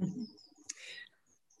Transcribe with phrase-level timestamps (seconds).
[0.00, 0.39] Mm -hmm.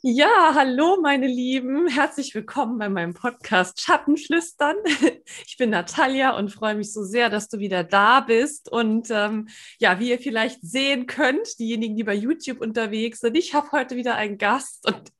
[0.02, 4.76] Ja, hallo meine Lieben, herzlich willkommen bei meinem Podcast Schattenflüstern.
[5.46, 8.70] Ich bin Natalia und freue mich so sehr, dass du wieder da bist.
[8.70, 13.54] Und ähm, ja, wie ihr vielleicht sehen könnt, diejenigen, die bei YouTube unterwegs sind, ich
[13.54, 15.12] habe heute wieder einen Gast und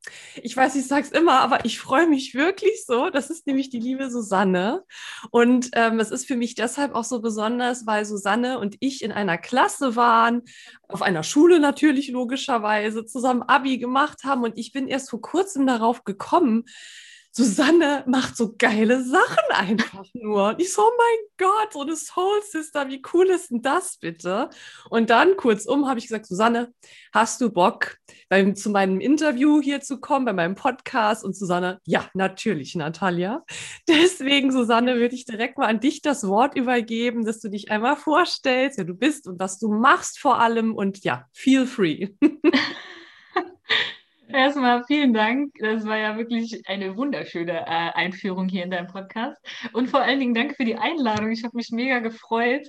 [0.43, 3.10] ich weiß, ich sage es immer, aber ich freue mich wirklich so.
[3.10, 4.82] Das ist nämlich die liebe Susanne.
[5.30, 9.12] Und ähm, es ist für mich deshalb auch so besonders, weil Susanne und ich in
[9.12, 10.42] einer Klasse waren,
[10.88, 15.20] auf einer Schule natürlich logischerweise, zusammen Abi gemacht haben und ich ich bin erst vor
[15.20, 16.65] kurzem darauf gekommen,
[17.33, 20.48] Susanne macht so geile Sachen einfach nur.
[20.48, 23.98] Und ich so, oh mein Gott, so eine Soul Sister, wie cool ist denn das
[23.98, 24.48] bitte?
[24.91, 26.73] Und dann kurzum habe ich gesagt, Susanne,
[27.12, 27.97] hast du Bock,
[28.28, 31.25] beim, zu meinem Interview hier zu kommen, bei meinem Podcast?
[31.25, 33.45] Und Susanne, ja, natürlich, Natalia.
[33.89, 37.97] Deswegen, Susanne, würde ich direkt mal an dich das Wort übergeben, dass du dich einmal
[37.97, 40.77] vorstellst, wer du bist und was du machst vor allem.
[40.77, 42.09] Und ja, feel free.
[44.33, 45.52] Erstmal vielen Dank.
[45.59, 49.37] Das war ja wirklich eine wunderschöne äh, Einführung hier in deinem Podcast.
[49.72, 51.31] Und vor allen Dingen danke für die Einladung.
[51.31, 52.69] Ich habe mich mega gefreut.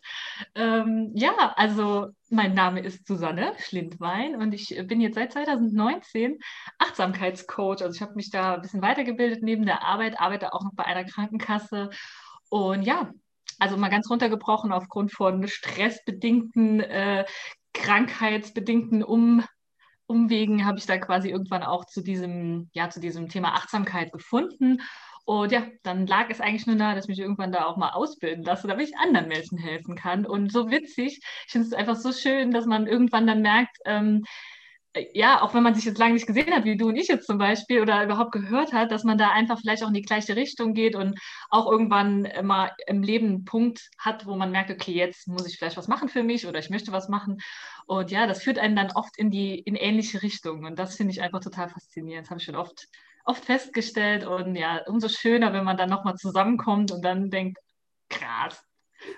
[0.56, 6.40] Ähm, ja, also mein Name ist Susanne Schlindwein und ich bin jetzt seit 2019
[6.80, 7.82] Achtsamkeitscoach.
[7.82, 10.86] Also ich habe mich da ein bisschen weitergebildet neben der Arbeit, arbeite auch noch bei
[10.86, 11.90] einer Krankenkasse.
[12.50, 13.12] Und ja,
[13.60, 17.26] also mal ganz runtergebrochen aufgrund von stressbedingten, äh,
[17.74, 19.44] krankheitsbedingten Um
[20.12, 24.82] Umwegen habe ich da quasi irgendwann auch zu diesem, ja, zu diesem Thema Achtsamkeit gefunden.
[25.24, 27.92] Und ja, dann lag es eigentlich nur nahe, dass ich mich irgendwann da auch mal
[27.92, 30.26] ausbilden lasse, damit ich anderen Menschen helfen kann.
[30.26, 34.26] Und so witzig, ich finde es einfach so schön, dass man irgendwann dann merkt, ähm,
[35.14, 37.26] ja, auch wenn man sich jetzt lange nicht gesehen hat, wie du und ich jetzt
[37.26, 40.36] zum Beispiel, oder überhaupt gehört hat, dass man da einfach vielleicht auch in die gleiche
[40.36, 41.18] Richtung geht und
[41.50, 45.58] auch irgendwann mal im Leben einen Punkt hat, wo man merkt, okay, jetzt muss ich
[45.58, 47.38] vielleicht was machen für mich oder ich möchte was machen.
[47.86, 50.66] Und ja, das führt einen dann oft in die in ähnliche Richtungen.
[50.66, 52.26] Und das finde ich einfach total faszinierend.
[52.26, 52.88] Das habe ich schon oft,
[53.24, 54.26] oft festgestellt.
[54.26, 57.60] Und ja, umso schöner, wenn man dann nochmal zusammenkommt und dann denkt,
[58.10, 58.62] krass,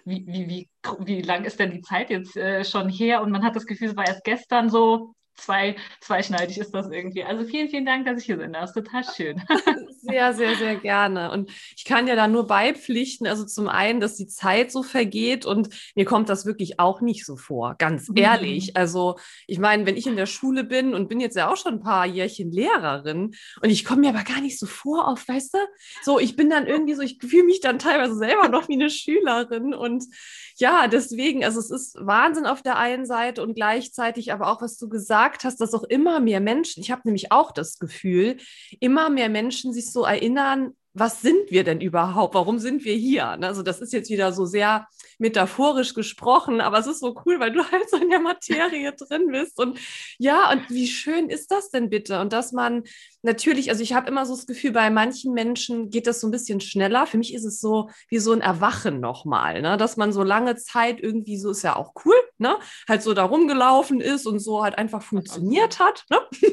[0.05, 0.69] wie, wie, wie,
[0.99, 3.23] wie lang ist denn die Zeit jetzt äh, schon her?
[3.23, 7.23] Und man hat das Gefühl, es war erst gestern so zwei, zweischneidig ist das irgendwie.
[7.23, 8.53] Also vielen, vielen Dank, dass ich hier bin.
[8.53, 9.41] Das ist total schön.
[10.05, 11.31] Sehr, sehr, sehr gerne.
[11.31, 13.25] Und ich kann ja da nur beipflichten.
[13.25, 17.25] Also zum einen, dass die Zeit so vergeht und mir kommt das wirklich auch nicht
[17.25, 18.17] so vor, ganz mhm.
[18.17, 18.75] ehrlich.
[18.75, 21.75] Also ich meine, wenn ich in der Schule bin und bin jetzt ja auch schon
[21.75, 25.53] ein paar Jährchen Lehrerin und ich komme mir aber gar nicht so vor auf, weißt
[25.53, 25.59] du,
[26.01, 28.89] so ich bin dann irgendwie so, ich fühle mich dann teilweise selber noch wie eine
[28.89, 30.03] Schülerin und
[30.57, 34.77] ja, deswegen, also es ist Wahnsinn auf der einen Seite und gleichzeitig aber auch, was
[34.77, 38.37] du gesagt hast, dass auch immer mehr Menschen, ich habe nämlich auch das Gefühl,
[38.79, 42.35] immer mehr Menschen sich so erinnern, was sind wir denn überhaupt?
[42.35, 43.35] Warum sind wir hier?
[43.37, 44.87] Ne, also das ist jetzt wieder so sehr
[45.17, 49.27] metaphorisch gesprochen, aber es ist so cool, weil du halt so in der Materie drin
[49.31, 49.59] bist.
[49.59, 49.79] Und
[50.19, 52.19] ja, und wie schön ist das denn bitte?
[52.21, 52.83] Und dass man
[53.23, 56.31] natürlich, also ich habe immer so das Gefühl, bei manchen Menschen geht das so ein
[56.31, 57.07] bisschen schneller.
[57.07, 59.77] Für mich ist es so wie so ein Erwachen nochmal, ne?
[59.77, 62.57] dass man so lange Zeit irgendwie so ist ja auch cool, ne?
[62.87, 66.05] halt so da rumgelaufen ist und so halt einfach funktioniert hat.
[66.11, 66.19] Ne?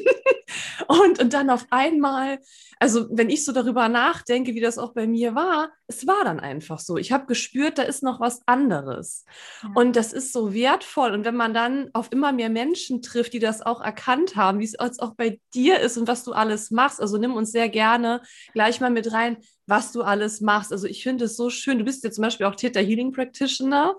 [0.87, 2.39] und, und dann auf einmal,
[2.79, 6.39] also wenn ich so darüber nachdenke, wie das auch bei mir war, es war dann
[6.39, 6.97] einfach so.
[6.97, 9.25] Ich habe gespürt, da ist noch was anderes.
[9.63, 9.69] Ja.
[9.75, 11.11] Und das ist so wertvoll.
[11.11, 14.65] Und wenn man dann auf immer mehr Menschen trifft, die das auch erkannt haben, wie
[14.65, 18.21] es auch bei dir ist und was du alles machst, also nimm uns sehr gerne
[18.53, 19.37] gleich mal mit rein,
[19.67, 20.71] was du alles machst.
[20.71, 21.77] Also ich finde es so schön.
[21.77, 23.95] Du bist ja zum Beispiel auch Theta Healing Practitioner.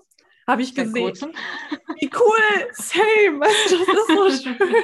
[0.46, 1.14] Habe ich gesehen.
[2.00, 3.40] Wie cool, same.
[3.40, 4.74] Das ist so schön.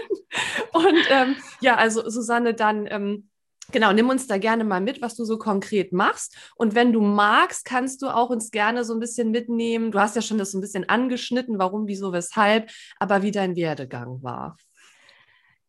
[0.72, 3.28] Und ähm, ja, also Susanne, dann ähm,
[3.70, 6.34] Genau, nimm uns da gerne mal mit, was du so konkret machst.
[6.56, 9.91] Und wenn du magst, kannst du auch uns gerne so ein bisschen mitnehmen.
[9.91, 13.56] Du hast ja schon das so ein bisschen angeschnitten, warum, wieso, weshalb, aber wie dein
[13.56, 14.56] Werdegang war.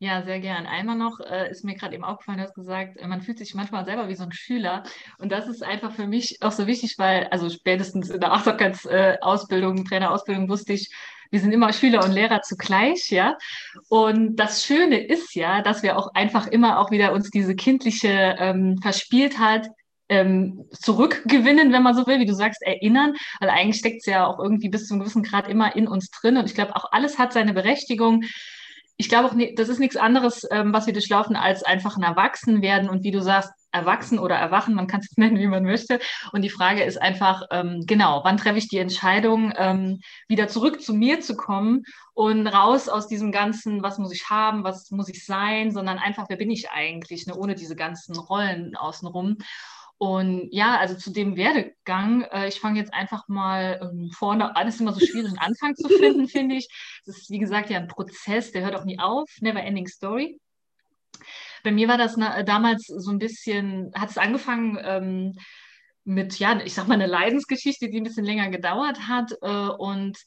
[0.01, 0.65] Ja, sehr gern.
[0.65, 3.53] Einmal noch äh, ist mir gerade eben aufgefallen, du hast gesagt, äh, man fühlt sich
[3.53, 4.83] manchmal selber wie so ein Schüler.
[5.17, 9.79] Und das ist einfach für mich auch so wichtig, weil, also spätestens in der Achtsamkeitsausbildung,
[9.79, 10.89] äh, Trainerausbildung wusste ich,
[11.31, 13.37] wir sind immer Schüler und Lehrer zugleich, ja.
[13.89, 18.37] Und das Schöne ist ja, dass wir auch einfach immer auch wieder uns diese kindliche
[18.39, 19.67] ähm, Verspieltheit
[20.07, 24.25] ähm, zurückgewinnen, wenn man so will, wie du sagst, erinnern, weil eigentlich steckt es ja
[24.25, 26.37] auch irgendwie bis zu einem gewissen Grad immer in uns drin.
[26.37, 28.23] Und ich glaube, auch alles hat seine Berechtigung
[28.99, 32.89] ich glaube auch, das ist nichts anderes, ähm, was wir durchlaufen, als einfach ein Erwachsenwerden
[32.89, 36.01] und wie du sagst, erwachsen oder erwachen, man kann es nennen, wie man möchte.
[36.33, 40.81] Und die Frage ist einfach, ähm, genau, wann treffe ich die Entscheidung, ähm, wieder zurück
[40.81, 45.07] zu mir zu kommen und raus aus diesem ganzen, was muss ich haben, was muss
[45.07, 49.37] ich sein, sondern einfach, wer bin ich eigentlich, ne, ohne diese ganzen Rollen außenrum.
[49.99, 54.65] Und ja, also zu dem Werdegang, äh, ich fange jetzt einfach mal ähm, vorne an.
[54.65, 56.69] Es ist immer so schwierig, einen Anfang zu finden, finde ich.
[57.05, 59.29] Es ist, wie gesagt, ja ein Prozess, der hört auch nie auf.
[59.41, 60.39] Never ending story.
[61.65, 65.33] Bei mir war das na, damals so ein bisschen, hat es angefangen ähm,
[66.05, 69.33] mit, ja, ich sag mal, eine Leidensgeschichte, die ein bisschen länger gedauert hat.
[69.41, 70.17] Äh, und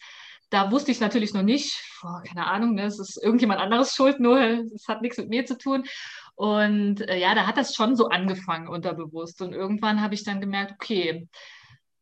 [0.50, 4.20] da wusste ich natürlich noch nicht, oh, keine Ahnung, ne, es ist irgendjemand anderes schuld,
[4.20, 5.84] nur es hat nichts mit mir zu tun.
[6.34, 9.42] Und äh, ja, da hat das schon so angefangen unterbewusst.
[9.42, 11.28] Und irgendwann habe ich dann gemerkt, okay,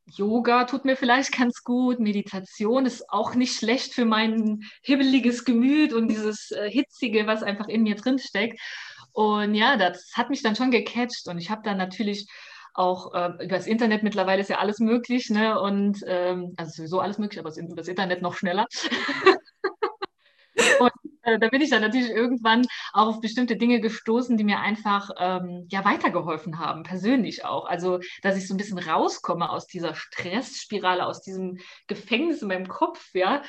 [0.06, 5.92] Yoga tut mir vielleicht ganz gut, Meditation ist auch nicht schlecht für mein hibbeliges Gemüt
[5.92, 8.60] und dieses äh, Hitzige, was einfach in mir drin steckt.
[9.12, 12.28] Und ja, das hat mich dann schon gecatcht und ich habe dann natürlich
[12.74, 15.60] auch äh, über das Internet mittlerweile ist ja alles möglich, ne?
[15.60, 18.66] Und ähm, also sowieso alles möglich, aber über das Internet noch schneller.
[21.38, 25.66] da bin ich dann natürlich irgendwann auch auf bestimmte Dinge gestoßen, die mir einfach ähm,
[25.70, 27.66] ja weitergeholfen haben, persönlich auch.
[27.66, 32.68] Also, dass ich so ein bisschen rauskomme aus dieser Stressspirale, aus diesem Gefängnis in meinem
[32.68, 33.42] Kopf, ja.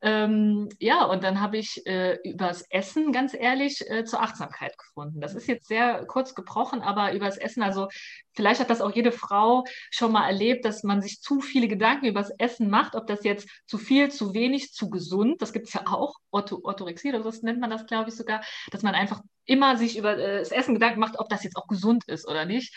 [0.00, 5.20] Ähm, ja, und dann habe ich äh, übers Essen, ganz ehrlich, äh, zur Achtsamkeit gefunden.
[5.20, 7.88] Das ist jetzt sehr kurz gebrochen, aber übers Essen, also
[8.34, 12.06] vielleicht hat das auch jede Frau schon mal erlebt, dass man sich zu viele Gedanken
[12.06, 15.74] übers Essen macht, ob das jetzt zu viel, zu wenig, zu gesund, das gibt es
[15.74, 19.22] ja auch, Ortho Orthorexie oder so nennt man das, glaube ich, sogar, dass man einfach
[19.44, 22.44] immer sich über äh, das Essen Gedanken macht, ob das jetzt auch gesund ist oder
[22.44, 22.74] nicht.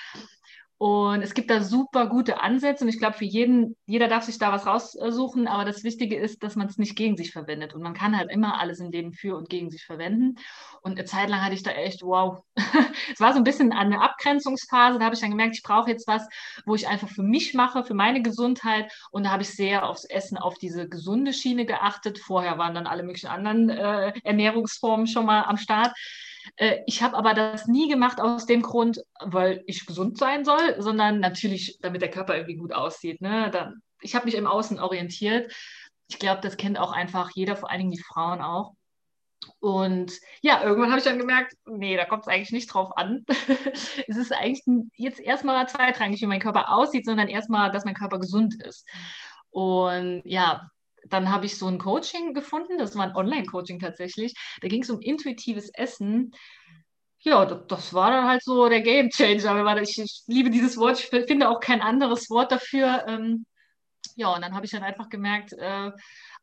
[0.78, 4.38] Und es gibt da super gute Ansätze und ich glaube, für jeden, jeder darf sich
[4.38, 7.74] da was raussuchen, aber das Wichtige ist, dass man es nicht gegen sich verwendet.
[7.74, 10.36] Und man kann halt immer alles im Leben für und gegen sich verwenden.
[10.82, 12.44] Und eine Zeit lang hatte ich da echt, wow,
[13.14, 15.00] es war so ein bisschen eine Abgrenzungsphase.
[15.00, 16.28] Da habe ich dann gemerkt, ich brauche jetzt was,
[16.66, 18.92] wo ich einfach für mich mache, für meine Gesundheit.
[19.12, 22.20] Und da habe ich sehr aufs Essen, auf diese gesunde Schiene geachtet.
[22.20, 25.94] Vorher waren dann alle möglichen anderen äh, Ernährungsformen schon mal am Start.
[26.56, 30.76] Äh, ich habe aber das nie gemacht aus dem Grund, weil ich gesund sein soll,
[30.80, 33.22] sondern natürlich, damit der Körper irgendwie gut aussieht.
[33.22, 33.50] Ne?
[33.52, 35.52] Dann, ich habe mich im Außen orientiert.
[36.08, 38.74] Ich glaube, das kennt auch einfach jeder, vor allen Dingen die Frauen auch.
[39.60, 43.26] Und ja, irgendwann habe ich dann gemerkt, nee, da kommt es eigentlich nicht drauf an.
[44.08, 44.64] es ist eigentlich
[44.96, 48.88] jetzt erstmal zweitrangig, wie mein Körper aussieht, sondern erstmal, dass mein Körper gesund ist.
[49.50, 50.70] Und ja,
[51.10, 54.34] dann habe ich so ein Coaching gefunden, das war ein Online-Coaching tatsächlich.
[54.62, 56.32] Da ging es um intuitives Essen.
[57.20, 59.82] Ja, das, war dann halt so der Game Changer.
[59.82, 63.06] Ich, ich, liebe dieses Wort, ich finde auch kein anderes Wort dafür.
[63.08, 63.46] Ähm,
[64.16, 65.92] ja, und dann habe ich dann einfach gemerkt, äh,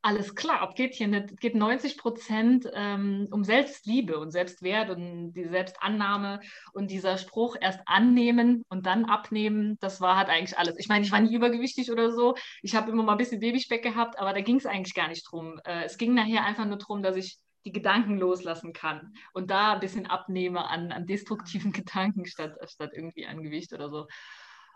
[0.03, 5.33] alles klar, es geht hier nicht, geht 90 Prozent ähm, um Selbstliebe und Selbstwert und
[5.33, 6.41] die Selbstannahme
[6.73, 10.75] und dieser Spruch erst annehmen und dann abnehmen, das war halt eigentlich alles.
[10.79, 13.83] Ich meine, ich war nie übergewichtig oder so, ich habe immer mal ein bisschen Babyspeck
[13.83, 15.61] gehabt, aber da ging es eigentlich gar nicht drum.
[15.65, 19.75] Äh, es ging nachher einfach nur darum, dass ich die Gedanken loslassen kann und da
[19.75, 24.09] ein bisschen abnehme an, an destruktiven Gedanken statt, statt irgendwie an Gewicht oder so.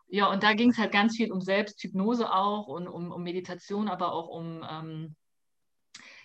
[0.08, 3.88] Ja, und da ging es halt ganz viel um Selbsthypnose auch und um, um Meditation,
[3.88, 5.16] aber auch um, ähm,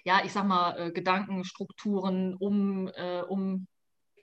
[0.04, 3.68] ja, ich sag mal, äh, Gedankenstrukturen, um, äh, um,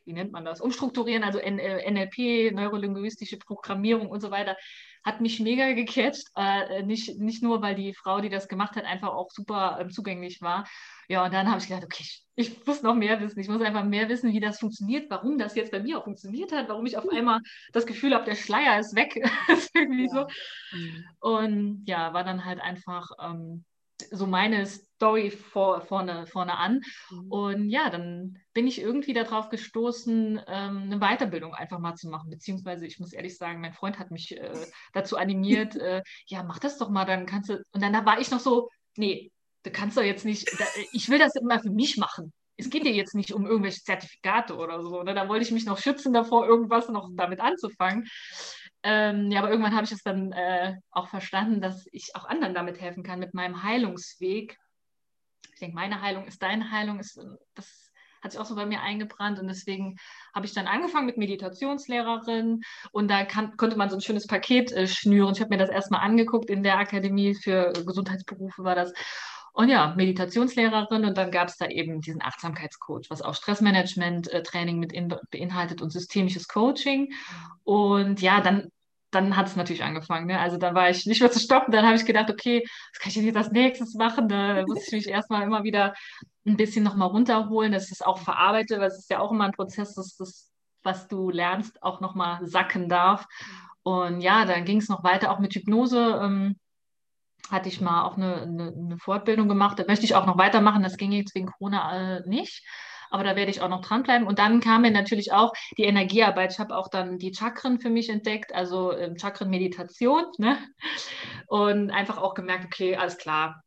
[0.08, 4.56] wie nennt man das, umstrukturieren, also N äh, NLP, neurolinguistische Programmierung und so weiter,
[5.04, 6.28] hat mich mega gecatcht.
[6.34, 9.90] Äh, nicht, nicht nur, weil die Frau, die das gemacht hat, einfach auch super ähm,
[9.90, 10.66] zugänglich war,
[11.08, 13.40] ja, und dann habe ich gedacht, okay, ich muss noch mehr wissen.
[13.40, 16.52] Ich muss einfach mehr wissen, wie das funktioniert, warum das jetzt bei mir auch funktioniert
[16.52, 17.40] hat, warum ich auf einmal
[17.72, 19.16] das Gefühl habe, der Schleier ist weg.
[19.48, 20.10] ist irgendwie ja.
[20.10, 20.76] so.
[20.76, 21.04] Mhm.
[21.20, 23.64] Und ja, war dann halt einfach ähm,
[24.10, 26.80] so meine Story vor, vorne, vorne an.
[27.10, 27.32] Mhm.
[27.32, 32.30] Und ja, dann bin ich irgendwie darauf gestoßen, ähm, eine Weiterbildung einfach mal zu machen.
[32.30, 34.52] Beziehungsweise, ich muss ehrlich sagen, mein Freund hat mich äh,
[34.92, 37.62] dazu animiert, äh, ja, mach das doch mal, dann kannst du.
[37.72, 39.30] Und dann da war ich noch so, nee,
[39.62, 42.32] du kannst doch jetzt nicht, da, ich will das immer für mich machen.
[42.56, 45.04] Es geht dir jetzt nicht um irgendwelche Zertifikate oder so.
[45.04, 45.14] Ne?
[45.14, 48.08] Da wollte ich mich noch schützen davor, irgendwas noch damit anzufangen.
[48.82, 52.54] Ähm, ja, aber irgendwann habe ich es dann äh, auch verstanden, dass ich auch anderen
[52.54, 54.56] damit helfen kann, mit meinem Heilungsweg.
[55.52, 57.20] Ich denke, meine Heilung ist deine Heilung, ist,
[57.54, 57.88] das
[58.22, 59.96] hat sich auch so bei mir eingebrannt und deswegen
[60.34, 64.72] habe ich dann angefangen mit Meditationslehrerin und da kann, konnte man so ein schönes Paket
[64.72, 65.34] äh, schnüren.
[65.34, 68.92] Ich habe mir das erstmal angeguckt in der Akademie für Gesundheitsberufe war das
[69.52, 74.78] und ja, Meditationslehrerin und dann gab es da eben diesen Achtsamkeitscoach, was auch Stressmanagement-Training äh,
[74.78, 77.12] mit in, beinhaltet und systemisches Coaching.
[77.64, 78.70] Und ja, dann,
[79.10, 80.26] dann hat es natürlich angefangen.
[80.26, 80.38] Ne?
[80.38, 81.72] Also da war ich nicht mehr zu stoppen.
[81.72, 82.62] Dann habe ich gedacht, okay,
[82.92, 84.28] was kann ich denn jetzt als nächstes machen?
[84.28, 85.94] Da muss ich mich erstmal immer wieder
[86.46, 89.44] ein bisschen nochmal runterholen, dass ich es auch verarbeite, weil es ist ja auch immer
[89.44, 90.52] ein Prozess, dass das,
[90.82, 93.26] was du lernst, auch nochmal sacken darf.
[93.82, 96.20] Und ja, dann ging es noch weiter, auch mit Hypnose.
[96.22, 96.56] Ähm,
[97.50, 99.78] hatte ich mal auch eine, eine, eine, Fortbildung gemacht.
[99.78, 100.82] Da möchte ich auch noch weitermachen.
[100.82, 102.64] Das ging jetzt wegen Corona äh, nicht.
[103.10, 104.26] Aber da werde ich auch noch dranbleiben.
[104.26, 106.52] Und dann kam mir natürlich auch die Energiearbeit.
[106.52, 110.24] Ich habe auch dann die Chakren für mich entdeckt, also ähm, Chakren-Meditation.
[110.38, 110.58] Ne?
[111.46, 113.62] Und einfach auch gemerkt, okay, alles klar.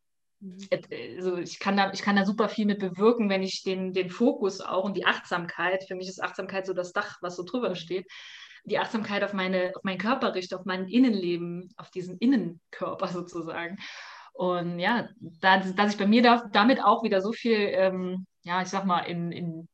[1.19, 4.09] Also ich, kann da, ich kann da super viel mit bewirken, wenn ich den, den
[4.09, 7.75] Fokus auch und die Achtsamkeit, für mich ist Achtsamkeit so das Dach, was so drüber
[7.75, 8.07] steht,
[8.65, 13.77] die Achtsamkeit auf, meine, auf meinen Körper richte, auf mein Innenleben, auf diesen Innenkörper sozusagen.
[14.33, 18.61] Und ja, da, dass ich bei mir da, damit auch wieder so viel, ähm, ja,
[18.61, 19.67] ich sag mal, in, in,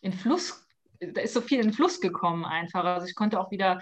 [0.00, 0.66] in Fluss,
[1.00, 2.84] da ist so viel in Fluss gekommen einfach.
[2.84, 3.80] Also ich konnte auch wieder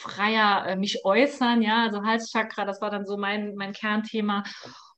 [0.00, 4.44] freier äh, mich äußern, ja, also Halschakra, das war dann so mein, mein Kernthema.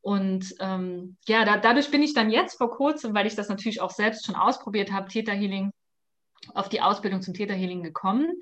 [0.00, 3.80] Und ähm, ja, da, dadurch bin ich dann jetzt vor kurzem, weil ich das natürlich
[3.80, 5.72] auch selbst schon ausprobiert habe, Theta Healing,
[6.54, 8.32] auf die Ausbildung zum Theta Healing gekommen.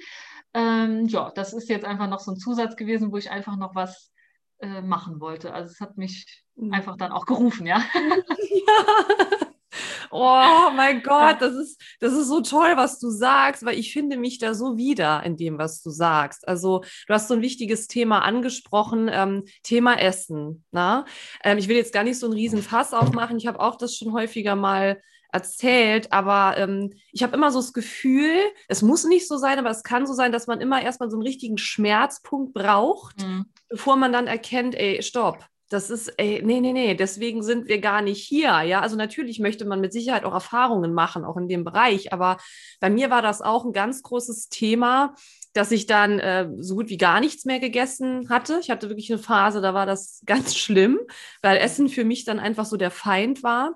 [0.54, 3.74] Ähm, ja, das ist jetzt einfach noch so ein Zusatz gewesen, wo ich einfach noch
[3.74, 4.12] was
[4.60, 5.52] äh, machen wollte.
[5.52, 6.72] Also es hat mich mhm.
[6.72, 7.78] einfach dann auch gerufen, ja.
[7.94, 9.48] ja.
[10.10, 14.16] Oh mein Gott, das ist, das ist so toll, was du sagst, weil ich finde
[14.16, 16.48] mich da so wieder in dem, was du sagst.
[16.48, 20.64] Also du hast so ein wichtiges Thema angesprochen, ähm, Thema Essen.
[20.70, 21.04] Na?
[21.44, 23.36] Ähm, ich will jetzt gar nicht so einen riesen Fass aufmachen.
[23.36, 27.72] Ich habe auch das schon häufiger mal erzählt, aber ähm, ich habe immer so das
[27.72, 28.34] Gefühl,
[28.68, 31.16] es muss nicht so sein, aber es kann so sein, dass man immer erstmal so
[31.16, 33.46] einen richtigen Schmerzpunkt braucht, mhm.
[33.68, 35.44] bevor man dann erkennt, ey, stopp.
[35.70, 38.62] Das ist, ey, nee, nee, nee, deswegen sind wir gar nicht hier.
[38.62, 42.10] Ja, also natürlich möchte man mit Sicherheit auch Erfahrungen machen, auch in dem Bereich.
[42.10, 42.38] Aber
[42.80, 45.14] bei mir war das auch ein ganz großes Thema,
[45.52, 48.60] dass ich dann äh, so gut wie gar nichts mehr gegessen hatte.
[48.62, 50.98] Ich hatte wirklich eine Phase, da war das ganz schlimm,
[51.42, 53.74] weil Essen für mich dann einfach so der Feind war.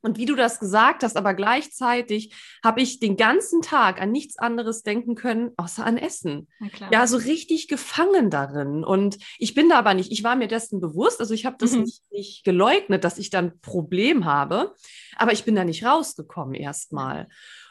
[0.00, 4.38] Und wie du das gesagt hast, aber gleichzeitig habe ich den ganzen Tag an nichts
[4.38, 6.48] anderes denken können, außer an Essen.
[6.92, 8.84] Ja, so richtig gefangen darin.
[8.84, 11.72] Und ich bin da aber nicht, ich war mir dessen bewusst, also ich habe das
[11.72, 11.82] mhm.
[11.82, 14.74] nicht, nicht, geleugnet, dass ich dann ein Problem habe,
[15.16, 17.28] aber ich bin da nicht rausgekommen erstmal.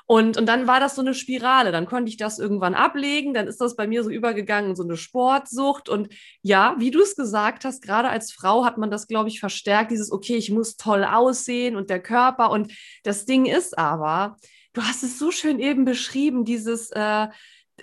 [0.10, 1.74] Und, und dann war das so eine Spirale.
[1.74, 3.34] Dann konnte ich das irgendwann ablegen.
[3.34, 5.90] Dann ist das bei mir so übergegangen, so eine Sportsucht.
[5.90, 9.42] Und ja, wie du es gesagt hast, gerade als Frau hat man das, glaube ich,
[9.42, 9.92] verstärkt.
[9.92, 12.52] Dieses, okay, ich muss toll aussehen und der Körper.
[12.52, 12.74] Und
[13.04, 14.38] das Ding ist aber,
[14.72, 17.28] du hast es so schön eben beschrieben, dieses, äh,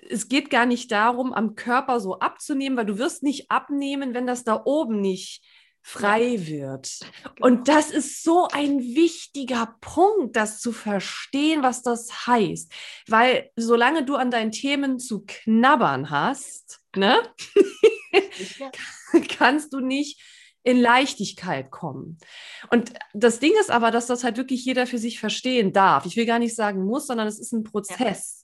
[0.08, 4.26] es geht gar nicht darum, am Körper so abzunehmen, weil du wirst nicht abnehmen, wenn
[4.26, 5.44] das da oben nicht
[5.86, 6.98] frei wird.
[7.36, 7.46] Genau.
[7.46, 12.72] Und das ist so ein wichtiger Punkt, das zu verstehen, was das heißt.
[13.06, 17.18] Weil solange du an deinen Themen zu knabbern hast, ne,
[19.38, 20.20] kannst du nicht
[20.62, 22.18] in Leichtigkeit kommen.
[22.70, 26.06] Und das Ding ist aber, dass das halt wirklich jeder für sich verstehen darf.
[26.06, 28.43] Ich will gar nicht sagen muss, sondern es ist ein Prozess.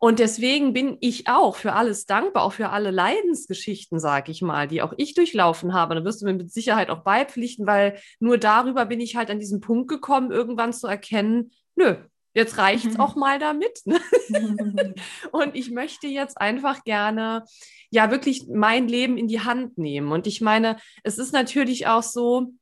[0.00, 4.68] Und deswegen bin ich auch für alles dankbar, auch für alle Leidensgeschichten, sage ich mal,
[4.68, 5.96] die auch ich durchlaufen habe.
[5.96, 9.40] Da wirst du mir mit Sicherheit auch beipflichten, weil nur darüber bin ich halt an
[9.40, 11.96] diesen Punkt gekommen, irgendwann zu erkennen, nö,
[12.32, 13.00] jetzt reicht es mhm.
[13.00, 13.80] auch mal damit.
[13.86, 13.98] Ne?
[15.32, 17.44] und ich möchte jetzt einfach gerne
[17.90, 20.12] ja wirklich mein Leben in die Hand nehmen.
[20.12, 22.52] Und ich meine, es ist natürlich auch so,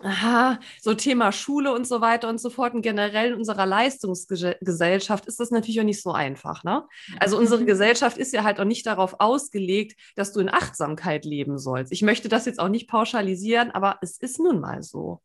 [0.00, 2.74] aha, so Thema Schule und so weiter und so fort.
[2.74, 6.64] Und generell in unserer Leistungsgesellschaft ist das natürlich auch nicht so einfach.
[6.64, 6.86] Ne?
[7.20, 11.58] Also unsere Gesellschaft ist ja halt auch nicht darauf ausgelegt, dass du in Achtsamkeit leben
[11.58, 11.92] sollst.
[11.92, 15.20] Ich möchte das jetzt auch nicht pauschalisieren, aber es ist nun mal so.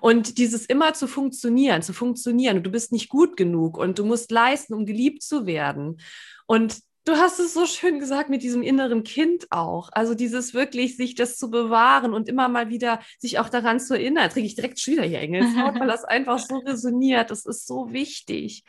[0.00, 4.30] Und dieses immer zu funktionieren, zu funktionieren, du bist nicht gut genug und du musst
[4.30, 6.00] leisten, um geliebt zu werden.
[6.46, 9.88] Und Du hast es so schön gesagt mit diesem inneren Kind auch.
[9.90, 13.94] Also dieses wirklich, sich das zu bewahren und immer mal wieder sich auch daran zu
[13.94, 14.30] erinnern.
[14.30, 17.32] Kriege ich direkt schon wieder hier Engelshaut, weil das einfach so resoniert.
[17.32, 18.62] Das ist so wichtig.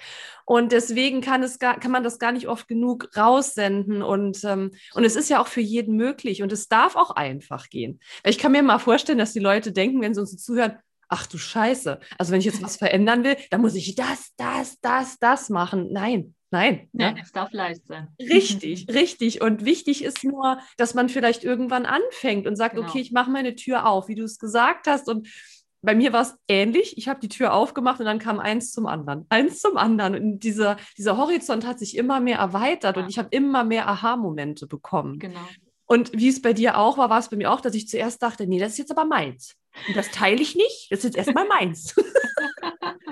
[0.45, 4.01] Und deswegen kann, es gar, kann man das gar nicht oft genug raussenden.
[4.01, 6.41] Und, ähm, und es ist ja auch für jeden möglich.
[6.41, 7.99] Und es darf auch einfach gehen.
[8.23, 11.37] Ich kann mir mal vorstellen, dass die Leute denken, wenn sie uns zuhören, ach du
[11.37, 15.49] Scheiße, also wenn ich jetzt was verändern will, dann muss ich das, das, das, das
[15.49, 15.89] machen.
[15.91, 16.87] Nein, Nein.
[16.93, 18.09] Nein, es darf leicht sein.
[18.21, 19.41] Richtig, richtig.
[19.41, 22.87] Und wichtig ist nur, dass man vielleicht irgendwann anfängt und sagt, genau.
[22.87, 25.09] okay, ich mache meine Tür auf, wie du es gesagt hast.
[25.09, 25.27] Und
[25.81, 26.95] bei mir war es ähnlich.
[26.95, 29.25] Ich habe die Tür aufgemacht und dann kam eins zum anderen.
[29.29, 30.13] Eins zum anderen.
[30.13, 33.01] Und dieser, dieser Horizont hat sich immer mehr erweitert ja.
[33.01, 35.17] und ich habe immer mehr Aha-Momente bekommen.
[35.17, 35.39] Genau.
[35.87, 38.21] Und wie es bei dir auch war, war es bei mir auch, dass ich zuerst
[38.21, 39.55] dachte, nee, das ist jetzt aber meins.
[39.87, 41.95] Und das teile ich nicht, das ist jetzt erstmal meins.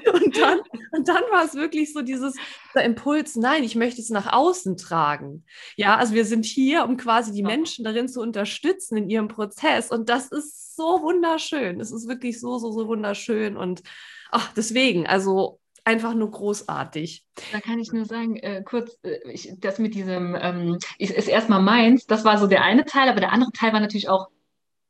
[0.13, 0.59] und, dann,
[0.91, 2.35] und dann war es wirklich so dieses
[2.73, 5.45] der Impuls, nein, ich möchte es nach außen tragen.
[5.75, 9.91] Ja, also wir sind hier, um quasi die Menschen darin zu unterstützen in ihrem Prozess.
[9.91, 11.79] Und das ist so wunderschön.
[11.79, 13.57] Es ist wirklich so, so, so wunderschön.
[13.57, 13.83] Und
[14.31, 17.25] ach, deswegen, also einfach nur großartig.
[17.51, 21.27] Da kann ich nur sagen, äh, kurz, äh, ich, das mit diesem, ähm, ist, ist
[21.27, 24.27] erstmal meins, das war so der eine Teil, aber der andere Teil war natürlich auch,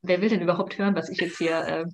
[0.01, 1.86] wer will denn überhaupt hören, was ich jetzt hier äh,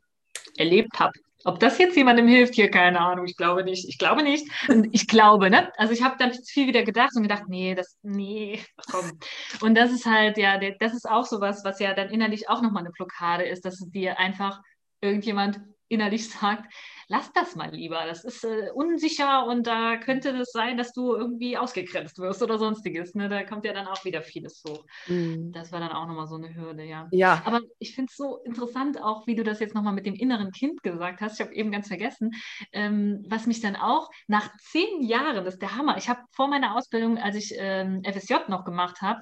[0.58, 1.14] erlebt habe?
[1.44, 3.26] Ob das jetzt jemandem hilft, hier keine Ahnung.
[3.26, 3.88] Ich glaube nicht.
[3.88, 4.48] Ich glaube nicht.
[4.70, 5.72] Und ich glaube, ne?
[5.78, 8.60] Also ich habe dann viel wieder gedacht und gedacht, nee, das, nee,
[8.92, 9.20] komm.
[9.62, 12.84] Und das ist halt, ja, das ist auch sowas, was ja dann innerlich auch nochmal
[12.84, 14.62] eine Blockade ist, dass dir einfach
[15.00, 16.72] irgendjemand innerlich sagt,
[17.08, 18.06] lass das mal lieber.
[18.06, 22.42] Das ist äh, unsicher und da könnte es das sein, dass du irgendwie ausgegrenzt wirst
[22.42, 23.16] oder sonstiges.
[23.16, 23.30] Ne?
[23.30, 24.86] Da kommt ja dann auch wieder vieles hoch.
[25.08, 25.52] Mhm.
[25.54, 27.08] Das war dann auch nochmal so eine Hürde, ja.
[27.12, 27.42] ja.
[27.46, 30.52] Aber ich finde es so interessant, auch wie du das jetzt nochmal mit dem inneren
[30.52, 31.40] Kind gesagt hast.
[31.40, 32.32] Ich habe eben ganz vergessen,
[32.74, 35.98] ähm, was mich dann auch nach zehn Jahren, das ist der Hammer.
[35.98, 39.22] Ich habe vor meiner Ausbildung, als ich ähm, FSJ noch gemacht habe,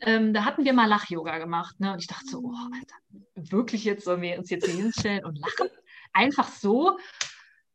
[0.00, 1.78] ähm, da hatten wir mal Lach-Yoga gemacht.
[1.78, 1.92] Ne?
[1.92, 5.38] Und ich dachte so, oh, Alter, wirklich jetzt sollen wir uns jetzt hier hinstellen und
[5.38, 5.68] lachen?
[6.12, 6.98] Einfach so.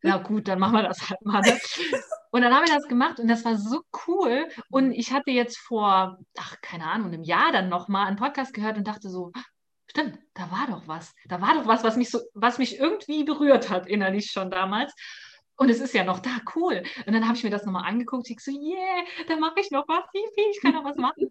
[0.04, 1.42] Ja gut, dann machen wir das halt mal.
[1.42, 1.60] Ne?
[2.32, 4.50] Und dann haben wir das gemacht und das war so cool.
[4.70, 8.76] Und ich hatte jetzt vor, ach, keine Ahnung, einem Jahr dann nochmal einen Podcast gehört
[8.76, 9.32] und dachte so,
[9.90, 11.14] stimmt, da war doch was.
[11.30, 14.94] Da war doch was, was mich so, was mich irgendwie berührt hat, innerlich schon damals.
[15.58, 16.84] Und es ist ja noch da, cool.
[17.06, 18.30] Und dann habe ich mir das nochmal angeguckt.
[18.30, 21.30] Ich so, yeah, da mache ich noch was, ich kann noch was machen.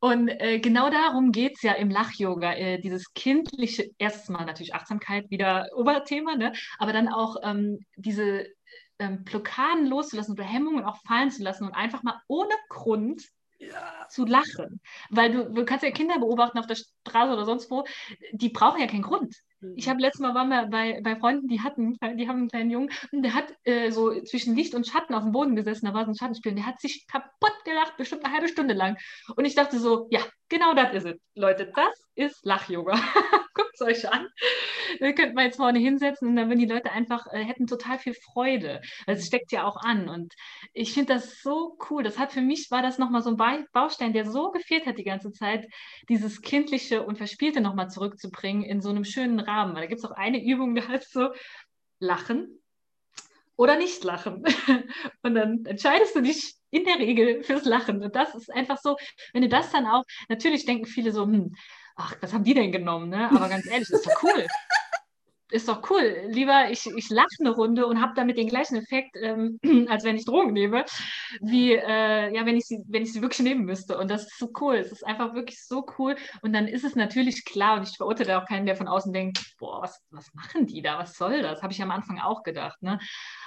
[0.00, 2.52] Und äh, genau darum geht es ja im Lach-Yoga.
[2.52, 6.52] Äh, dieses kindliche, erstes Mal natürlich Achtsamkeit, wieder Oberthema, ne?
[6.78, 8.46] aber dann auch ähm, diese
[8.98, 13.22] ähm, Blockaden loszulassen oder Hemmungen auch fallen zu lassen und einfach mal ohne Grund
[13.58, 14.06] ja.
[14.08, 14.80] zu lachen.
[15.10, 17.84] Weil du, du kannst ja Kinder beobachten auf der Straße oder sonst wo,
[18.32, 19.34] die brauchen ja keinen Grund.
[19.76, 22.70] Ich habe letztes Mal waren wir bei, bei Freunden, die hatten, die haben einen kleinen
[22.70, 25.94] Jungen und der hat äh, so zwischen Licht und Schatten auf dem Boden gesessen, da
[25.94, 28.96] war so ein Schattenspiel und der hat sich kaputt gelacht, bestimmt eine halbe Stunde lang.
[29.36, 31.20] Und ich dachte so, ja, genau das ist es.
[31.34, 32.98] Leute, das ist Lach-Yoga.
[33.54, 34.28] Guckt es euch an.
[34.98, 37.98] Wir könnten mal jetzt vorne hinsetzen und dann würden die Leute einfach, äh, hätten total
[37.98, 38.80] viel Freude.
[39.06, 40.08] Also es steckt ja auch an.
[40.08, 40.34] Und
[40.72, 42.02] ich finde das so cool.
[42.02, 45.04] Das hat für mich, war das nochmal so ein Baustein, der so gefehlt hat die
[45.04, 45.66] ganze Zeit,
[46.08, 49.74] dieses Kindliche und Verspielte nochmal zurückzubringen in so einem schönen Rahmen.
[49.74, 51.30] Weil da gibt es auch eine Übung, da heißt so,
[51.98, 52.62] lachen
[53.56, 54.44] oder nicht lachen.
[55.22, 58.02] Und dann entscheidest du dich in der Regel fürs Lachen.
[58.02, 58.96] Und das ist einfach so,
[59.32, 61.54] wenn du das dann auch, natürlich denken viele so, hm,
[61.96, 63.08] ach, was haben die denn genommen?
[63.08, 63.30] Ne?
[63.30, 64.46] Aber ganz ehrlich, ist doch cool.
[65.52, 66.22] ist doch cool.
[66.28, 70.16] Lieber ich, ich lache eine Runde und habe damit den gleichen Effekt, ähm, als wenn
[70.16, 70.84] ich Drogen nehme,
[71.40, 73.98] wie äh, ja, wenn ich, sie, wenn ich sie wirklich nehmen müsste.
[73.98, 74.76] Und das ist so cool.
[74.76, 76.16] Es ist einfach wirklich so cool.
[76.40, 79.54] Und dann ist es natürlich klar, und ich verurteile auch keinen, der von außen denkt,
[79.58, 80.98] boah, was, was machen die da?
[80.98, 81.62] Was soll das?
[81.62, 82.82] Habe ich am Anfang auch gedacht.
[82.82, 82.98] Ne?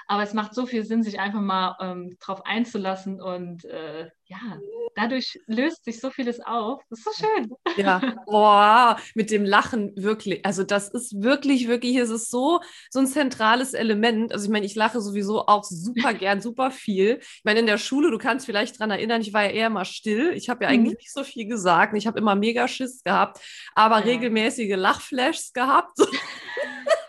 [0.08, 4.60] Aber es macht so viel Sinn, sich einfach mal ähm, drauf einzulassen und äh, ja,
[4.95, 6.81] dadurch löst sich so vieles auf.
[6.89, 7.51] Das ist so schön.
[7.77, 10.45] Ja, boah, mit dem Lachen wirklich.
[10.45, 14.34] Also das ist wirklich, wirklich, es ist so, so ein zentrales Element.
[14.34, 17.19] Also ich meine, ich lache sowieso auch super gern, super viel.
[17.21, 19.86] Ich meine, in der Schule, du kannst vielleicht daran erinnern, ich war ja eher mal
[19.86, 20.31] still.
[20.34, 20.99] Ich habe ja eigentlich mhm.
[20.99, 21.95] nicht so viel gesagt.
[21.95, 23.39] Ich habe immer mega Schiss gehabt,
[23.75, 24.05] aber ja.
[24.05, 25.97] regelmäßige Lachflashs gehabt.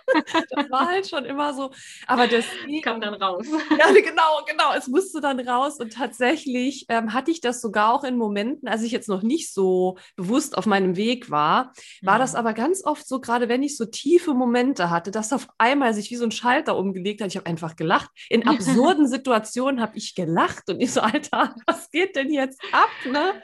[0.50, 1.70] das war halt schon immer so.
[2.06, 2.44] Aber das
[2.82, 3.46] kam dann raus.
[3.70, 4.72] Ja, genau, genau.
[4.76, 5.78] Es musste dann raus.
[5.78, 9.52] Und tatsächlich ähm, hatte ich das sogar auch in Momenten, als ich jetzt noch nicht
[9.52, 12.18] so bewusst auf meinem Weg war, war ja.
[12.18, 12.38] das mhm.
[12.38, 16.10] aber ganz oft so, gerade wenn ich so tiefe Momente hatte, dass auf einmal sich
[16.10, 17.28] wie so ein Schalter umgelegt hat.
[17.28, 18.10] Ich habe einfach gelacht.
[18.28, 22.90] In absurden Situationen habe ich gelacht und ich so, Alter, was geht denn jetzt ab?
[23.10, 23.34] Ne?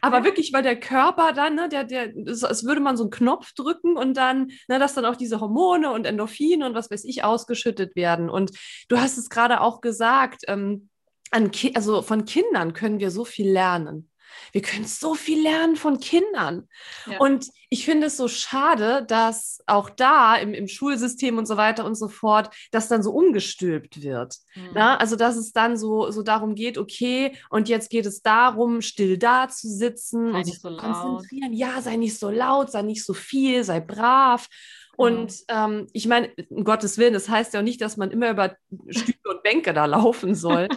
[0.00, 3.52] Aber wirklich, weil der Körper dann, ne, der, der, es würde man so einen Knopf
[3.52, 7.24] drücken und dann, ne, dass dann auch diese Hormone und Endorphine und was weiß ich
[7.24, 8.30] ausgeschüttet werden.
[8.30, 8.52] Und
[8.88, 10.88] du hast es gerade auch gesagt, ähm,
[11.30, 14.10] an also von Kindern können wir so viel lernen.
[14.52, 16.68] Wir können so viel lernen von Kindern.
[17.06, 17.18] Ja.
[17.18, 21.84] Und ich finde es so schade, dass auch da im, im, Schulsystem und so weiter
[21.84, 24.36] und so fort, das dann so umgestülpt wird.
[24.54, 24.70] Mhm.
[24.74, 28.82] Na, also, dass es dann so, so darum geht, okay, und jetzt geht es darum,
[28.82, 31.52] still da zu sitzen sei und sich so konzentrieren.
[31.52, 31.58] Laut.
[31.58, 34.46] Ja, sei nicht so laut, sei nicht so viel, sei brav.
[34.96, 38.30] Und ähm, ich meine, um Gottes Willen, das heißt ja auch nicht, dass man immer
[38.30, 38.56] über
[38.88, 40.68] Stühle und Bänke da laufen soll.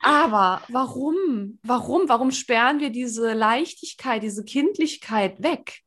[0.00, 1.58] Aber warum?
[1.62, 2.08] Warum?
[2.08, 5.82] Warum sperren wir diese Leichtigkeit, diese Kindlichkeit weg?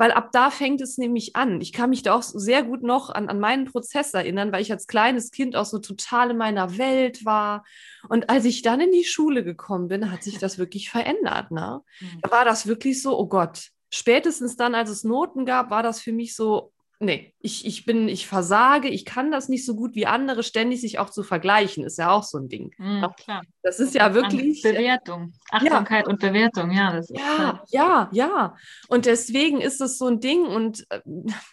[0.00, 1.60] Weil ab da fängt es nämlich an.
[1.60, 4.72] Ich kann mich da auch sehr gut noch an, an meinen Prozess erinnern, weil ich
[4.72, 7.64] als kleines Kind auch so total in meiner Welt war.
[8.08, 11.50] Und als ich dann in die Schule gekommen bin, hat sich das wirklich verändert.
[11.50, 11.82] Ne?
[12.00, 12.20] Mhm.
[12.22, 13.68] Da war das wirklich so, oh Gott.
[13.90, 18.08] Spätestens dann, als es Noten gab, war das für mich so, nee, ich, ich bin,
[18.08, 21.84] ich versage, ich kann das nicht so gut wie andere, ständig sich auch zu vergleichen,
[21.84, 22.74] ist ja auch so ein Ding.
[22.76, 23.42] Mm, klar.
[23.62, 24.64] Das ist ja wirklich.
[24.64, 26.10] An Bewertung, Achtsamkeit ja.
[26.10, 26.92] und Bewertung, ja.
[26.92, 28.56] Das ja, ja, ja.
[28.88, 31.00] Und deswegen ist es so ein Ding und äh,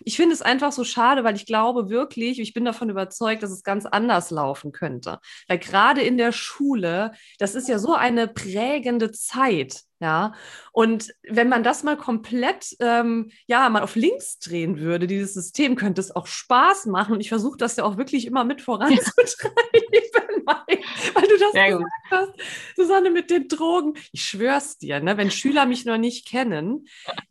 [0.03, 3.51] ich finde es einfach so schade, weil ich glaube wirklich, ich bin davon überzeugt, dass
[3.51, 5.19] es ganz anders laufen könnte.
[5.47, 9.83] Weil gerade in der Schule, das ist ja so eine prägende Zeit.
[9.99, 10.33] Ja,
[10.73, 15.75] und wenn man das mal komplett, ähm, ja, mal auf links drehen würde, dieses System
[15.77, 17.13] könnte es auch Spaß machen.
[17.13, 19.53] Und ich versuche das ja auch wirklich immer mit voranzutreiben,
[20.45, 20.79] weil,
[21.13, 22.11] weil, du das Sehr gesagt gut.
[22.11, 22.31] hast,
[22.75, 23.93] Susanne, mit den Drogen.
[24.11, 26.87] Ich schwör's dir, ne, wenn Schüler mich noch nicht kennen,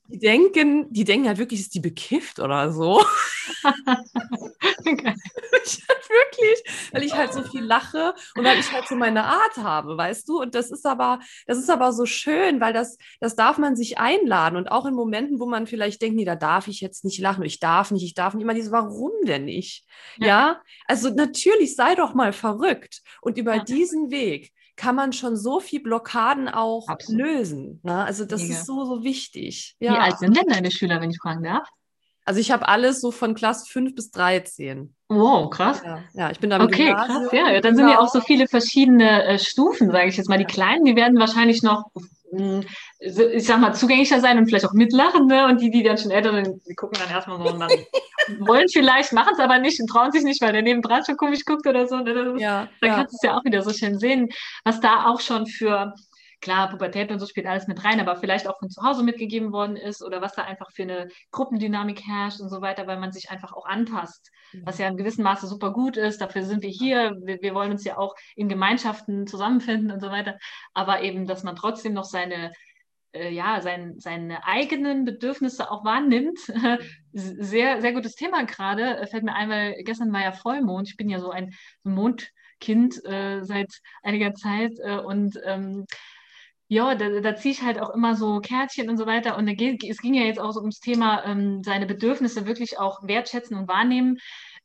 [0.09, 3.01] die denken, die denken halt wirklich, ist die bekifft oder so.
[5.64, 9.25] ich halt wirklich, weil ich halt so viel lache und weil ich halt so meine
[9.25, 10.40] Art habe, weißt du?
[10.40, 13.99] Und das ist aber, das ist aber so schön, weil das, das darf man sich
[13.99, 17.19] einladen und auch in Momenten, wo man vielleicht denkt, nee, da darf ich jetzt nicht
[17.19, 19.87] lachen, ich darf nicht, ich darf nicht, immer dieses, warum denn nicht?
[20.19, 20.61] Ja, ja?
[20.87, 23.64] also natürlich sei doch mal verrückt und über ja.
[23.64, 27.21] diesen Weg kann man schon so viel Blockaden auch Absolut.
[27.21, 27.81] lösen.
[27.83, 28.05] Ne?
[28.05, 28.55] Also das Mega.
[28.55, 29.75] ist so, so wichtig.
[29.81, 29.95] Ja.
[29.95, 31.69] Wie alt sind denn deine Schüler, wenn ich fragen darf?
[32.27, 34.95] Also ich habe alles so von Klasse 5 bis 13.
[35.09, 35.81] Wow, krass.
[35.85, 37.23] Ja, ja ich bin da Okay, Gymnasium.
[37.23, 37.61] krass, ja.
[37.61, 40.37] Dann sind ja auch so viele verschiedene äh, Stufen, sage ich jetzt mal.
[40.39, 41.85] Die Kleinen, die werden wahrscheinlich noch,
[42.99, 45.47] ich sag mal, zugänglicher sein und vielleicht auch mitlachen, ne?
[45.47, 47.71] Und die, die dann schon älter sind, die gucken dann erstmal so und dann
[48.47, 51.45] wollen vielleicht, machen es aber nicht und trauen sich nicht, weil der nebendran schon komisch
[51.45, 51.97] guckt oder so.
[51.97, 52.35] Ne?
[52.39, 52.97] Ja, dann ja.
[52.97, 54.29] kannst du es ja auch wieder so schön sehen,
[54.65, 55.95] was da auch schon für
[56.40, 59.53] Klar, Pubertät und so spielt alles mit rein, aber vielleicht auch von zu Hause mitgegeben
[59.53, 63.12] worden ist oder was da einfach für eine Gruppendynamik herrscht und so weiter, weil man
[63.12, 64.31] sich einfach auch anpasst,
[64.62, 66.20] was ja in gewissem Maße super gut ist.
[66.20, 67.16] Dafür sind wir hier.
[67.22, 70.38] Wir, wir wollen uns ja auch in Gemeinschaften zusammenfinden und so weiter.
[70.75, 72.53] Aber eben, dass man trotzdem noch seine
[73.16, 76.38] äh, ja, sein, seine eigenen Bedürfnisse auch wahrnimmt.
[77.12, 79.07] sehr, sehr gutes Thema gerade.
[79.11, 80.88] Fällt mir ein, weil gestern war ja Vollmond.
[80.88, 85.87] Ich bin ja so ein Mondkind äh, seit einiger Zeit äh, und ähm,
[86.68, 89.37] ja, da, da ziehe ich halt auch immer so Kärtchen und so weiter.
[89.37, 93.57] Und es ging ja jetzt auch so ums Thema, ähm, seine Bedürfnisse wirklich auch wertschätzen
[93.57, 94.18] und wahrnehmen,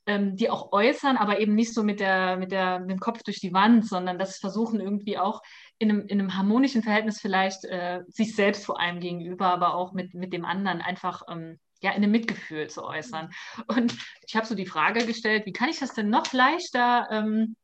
[0.08, 3.22] ähm, die auch äußern, aber eben nicht so mit, der, mit, der, mit dem Kopf
[3.24, 5.42] durch die Wand, sondern das versuchen irgendwie auch
[5.78, 9.94] in einem, in einem harmonischen Verhältnis vielleicht äh, sich selbst vor allem gegenüber, aber auch
[9.94, 13.30] mit, mit dem anderen einfach ähm, ja, in einem Mitgefühl zu äußern.
[13.68, 17.56] Und ich habe so die Frage gestellt, wie kann ich das denn noch leichter ähm,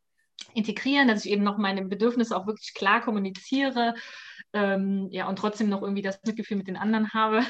[0.54, 3.96] integrieren, dass ich eben noch meine Bedürfnisse auch wirklich klar kommuniziere
[4.54, 7.46] ähm, ja, und trotzdem noch irgendwie das Mitgefühl mit den anderen habe.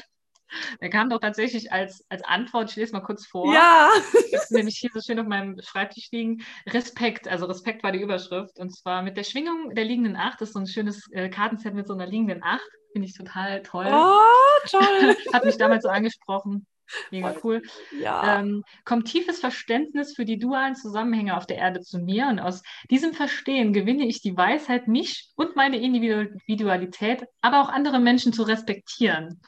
[0.80, 3.52] Der kam doch tatsächlich als, als Antwort, ich lese mal kurz vor.
[3.52, 3.90] Ja.
[4.32, 6.42] Das ist nämlich hier so schön auf meinem Schreibtisch liegen.
[6.66, 8.58] Respekt, also Respekt war die Überschrift.
[8.58, 10.40] Und zwar mit der Schwingung der liegenden Acht.
[10.40, 12.66] Das ist so ein schönes äh, Kartenset mit so einer liegenden Acht.
[12.92, 13.88] Finde ich total toll.
[13.90, 15.16] Oh, toll.
[15.34, 16.66] Hat mich damals so angesprochen.
[17.10, 17.62] Mega cool.
[17.98, 18.40] Ja.
[18.40, 22.62] Ähm, kommt tiefes Verständnis für die dualen Zusammenhänge auf der Erde zu mir und aus
[22.90, 28.42] diesem Verstehen gewinne ich die Weisheit, mich und meine Individualität, aber auch andere Menschen zu
[28.42, 29.40] respektieren.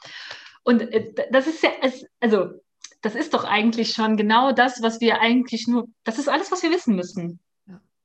[0.63, 1.71] Und äh, das ist ja,
[2.19, 2.49] also
[3.01, 6.61] das ist doch eigentlich schon genau das, was wir eigentlich nur, das ist alles, was
[6.63, 7.39] wir wissen müssen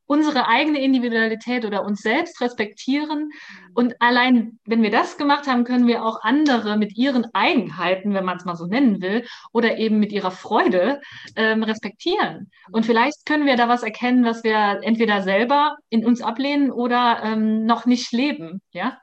[0.07, 3.25] unsere eigene Individualität oder uns selbst respektieren.
[3.25, 3.71] Mhm.
[3.75, 8.25] Und allein, wenn wir das gemacht haben, können wir auch andere mit ihren Eigenheiten, wenn
[8.25, 11.01] man es mal so nennen will, oder eben mit ihrer Freude
[11.35, 12.51] ähm, respektieren.
[12.71, 12.87] Und mhm.
[12.87, 17.67] vielleicht können wir da was erkennen, was wir entweder selber in uns ablehnen oder ähm,
[17.67, 18.99] noch nicht leben, ja,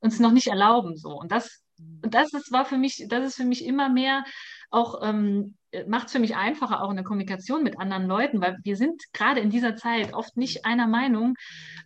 [0.00, 1.10] uns noch nicht erlauben so.
[1.10, 1.61] Und das.
[2.02, 4.24] Und das ist, war für mich, das ist für mich immer mehr
[4.70, 5.54] auch ähm,
[5.86, 9.02] macht es für mich einfacher auch in der Kommunikation mit anderen Leuten, weil wir sind
[9.12, 11.34] gerade in dieser Zeit oft nicht einer Meinung.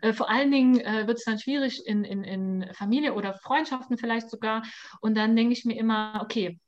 [0.01, 3.99] Äh, vor allen Dingen äh, wird es dann schwierig in, in, in Familie oder Freundschaften
[3.99, 4.63] vielleicht sogar.
[5.01, 6.59] Und dann denke ich mir immer, okay,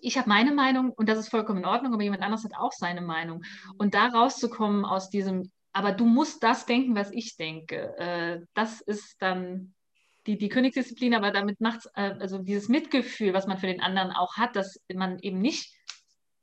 [0.00, 2.72] ich habe meine Meinung und das ist vollkommen in Ordnung, aber jemand anderes hat auch
[2.72, 3.42] seine Meinung.
[3.78, 8.80] Und da rauszukommen aus diesem, aber du musst das denken, was ich denke, äh, das
[8.80, 9.74] ist dann
[10.26, 13.80] die, die Königsdisziplin, aber damit macht es, äh, also dieses Mitgefühl, was man für den
[13.80, 15.74] anderen auch hat, dass man eben nicht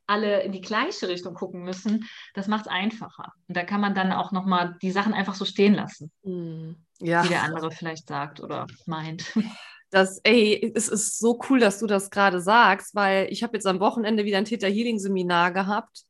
[0.08, 3.32] alle in die gleiche Richtung gucken müssen, das macht es einfacher.
[3.48, 7.24] Und da kann man dann auch nochmal die Sachen einfach so stehen lassen, mm, ja.
[7.24, 9.26] wie der andere vielleicht sagt oder meint.
[9.92, 13.66] Das, ey, es ist so cool, dass du das gerade sagst, weil ich habe jetzt
[13.66, 16.04] am Wochenende wieder ein Theta Healing Seminar gehabt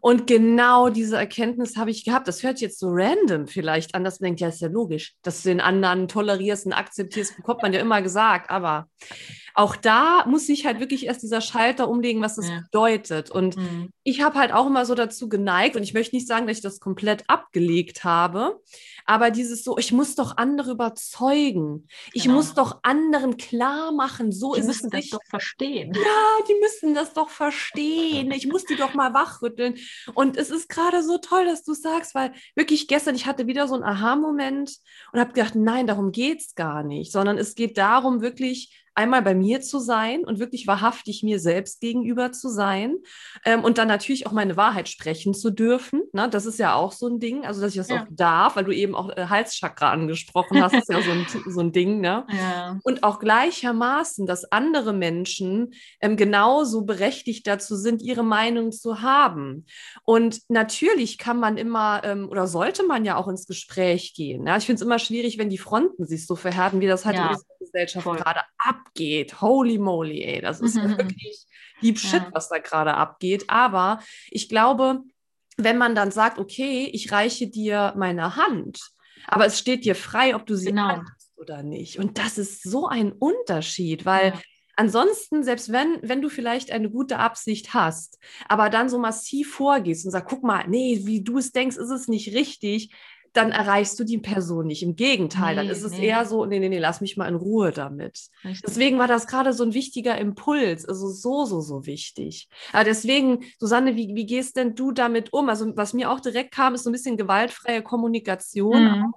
[0.00, 2.28] und genau diese Erkenntnis habe ich gehabt.
[2.28, 5.42] Das hört jetzt so random vielleicht an, dass man denkt, ja, ist ja logisch, dass
[5.42, 8.88] du den anderen tolerierst und akzeptierst, bekommt man ja immer gesagt, aber
[9.54, 12.60] auch da muss sich halt wirklich erst dieser Schalter umlegen, was das ja.
[12.62, 13.30] bedeutet.
[13.30, 13.90] Und mhm.
[14.02, 16.62] ich habe halt auch immer so dazu geneigt, und ich möchte nicht sagen, dass ich
[16.62, 18.60] das komplett abgelegt habe,
[19.06, 21.86] aber dieses so, ich muss doch andere überzeugen.
[22.12, 22.36] Ich genau.
[22.36, 25.92] muss doch anderen klar machen, so die ist müssen es das doch verstehen.
[25.94, 28.32] Ja, die müssen das doch verstehen.
[28.32, 29.14] Ich muss die doch mal
[29.44, 29.74] wachrütteln.
[30.14, 33.68] Und es ist gerade so toll, dass du sagst, weil wirklich gestern, ich hatte wieder
[33.68, 34.76] so einen Aha-Moment
[35.12, 39.22] und habe gedacht, nein, darum geht es gar nicht, sondern es geht darum, wirklich einmal
[39.22, 42.96] bei mir zu sein und wirklich wahrhaftig mir selbst gegenüber zu sein
[43.44, 46.02] ähm, und dann natürlich auch meine Wahrheit sprechen zu dürfen.
[46.12, 46.28] Ne?
[46.28, 48.02] Das ist ja auch so ein Ding, also dass ich das ja.
[48.02, 51.60] auch darf, weil du eben auch äh, Halschakra angesprochen hast, ist ja so ein, so
[51.60, 52.00] ein Ding.
[52.00, 52.26] Ne?
[52.34, 52.78] Ja.
[52.82, 59.66] Und auch gleichermaßen, dass andere Menschen ähm, genauso berechtigt dazu sind, ihre Meinung zu haben.
[60.04, 64.46] Und natürlich kann man immer ähm, oder sollte man ja auch ins Gespräch gehen.
[64.46, 64.56] Ja?
[64.56, 67.36] Ich finde es immer schwierig, wenn die Fronten sich so verhärten, wie das halt ja.
[67.64, 69.40] Gesellschaft gerade abgeht.
[69.40, 70.96] Holy moly, ey, das ist mhm.
[70.98, 71.46] wirklich
[71.82, 72.30] deep shit, ja.
[72.32, 73.44] was da gerade abgeht.
[73.48, 74.00] Aber
[74.30, 75.00] ich glaube,
[75.56, 78.80] wenn man dann sagt, okay, ich reiche dir meine Hand,
[79.26, 80.88] aber es steht dir frei, ob du sie genau.
[80.88, 81.98] annimmst oder nicht.
[81.98, 84.40] Und das ist so ein Unterschied, weil ja.
[84.76, 90.04] Ansonsten, selbst wenn, wenn du vielleicht eine gute Absicht hast, aber dann so massiv vorgehst
[90.04, 92.92] und sagst, guck mal, nee, wie du es denkst, ist es nicht richtig,
[93.34, 94.82] dann erreichst du die Person nicht.
[94.82, 96.06] Im Gegenteil, nee, dann ist es nee.
[96.06, 98.28] eher so, nee, nee, nee, lass mich mal in Ruhe damit.
[98.44, 98.62] Richtig.
[98.66, 102.48] Deswegen war das gerade so ein wichtiger Impuls, also so, so, so wichtig.
[102.72, 105.48] Aber deswegen, Susanne, wie, wie gehst denn du damit um?
[105.48, 108.82] Also was mir auch direkt kam, ist so ein bisschen gewaltfreie Kommunikation.
[108.82, 109.14] Mhm.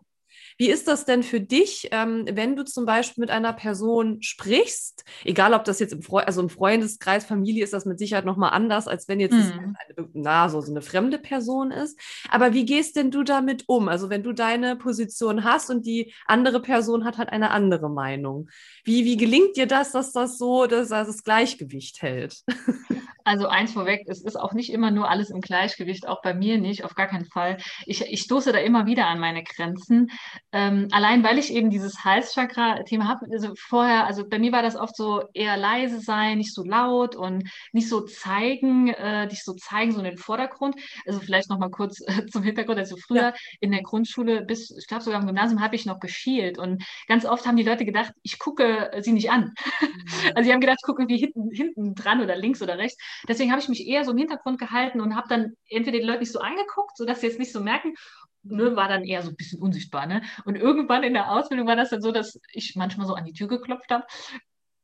[0.58, 5.04] Wie ist das denn für dich, ähm, wenn du zum Beispiel mit einer Person sprichst?
[5.24, 8.52] Egal, ob das jetzt im, Fre also im Freundeskreis, Familie ist das mit Sicherheit nochmal
[8.54, 9.76] anders, als wenn jetzt mhm.
[9.78, 12.00] eine, na, so, so eine fremde Person ist.
[12.30, 13.88] Aber wie gehst denn du damit um?
[13.88, 18.50] Also wenn du deine Position hast und die andere Person hat halt eine andere Meinung.
[18.84, 22.44] Wie, wie gelingt dir das, dass das so dass, dass das Gleichgewicht hält?
[23.28, 26.58] Also eins vorweg, es ist auch nicht immer nur alles im Gleichgewicht, auch bei mir
[26.58, 27.58] nicht, auf gar keinen Fall.
[27.86, 30.12] Ich, ich stoße da immer wieder an meine Grenzen.
[30.54, 34.78] Ähm, allein weil ich eben dieses Halschakra-Thema habe, also vorher, also bei mir war das
[34.78, 39.54] oft so eher leise sein, nicht so laut und nicht so zeigen, äh, nicht so
[39.54, 40.76] zeigen, so in den Vordergrund.
[41.06, 42.80] Also vielleicht nochmal kurz äh, zum Hintergrund.
[42.80, 43.34] Also früher ja.
[43.60, 47.26] in der Grundschule bis, ich glaube sogar im Gymnasium habe ich noch geschielt und ganz
[47.26, 49.54] oft haben die Leute gedacht, ich gucke sie nicht an.
[49.82, 49.88] Mhm.
[50.36, 52.98] Also sie haben gedacht, ich gucke irgendwie hinten, hinten dran oder links oder rechts.
[53.28, 56.20] Deswegen habe ich mich eher so im Hintergrund gehalten und habe dann entweder die Leute
[56.20, 57.94] nicht so angeguckt, sodass sie jetzt nicht so merken,
[58.50, 60.06] ne, war dann eher so ein bisschen unsichtbar.
[60.06, 60.22] Ne?
[60.46, 63.34] Und irgendwann in der Ausbildung war das dann so, dass ich manchmal so an die
[63.34, 64.06] Tür geklopft habe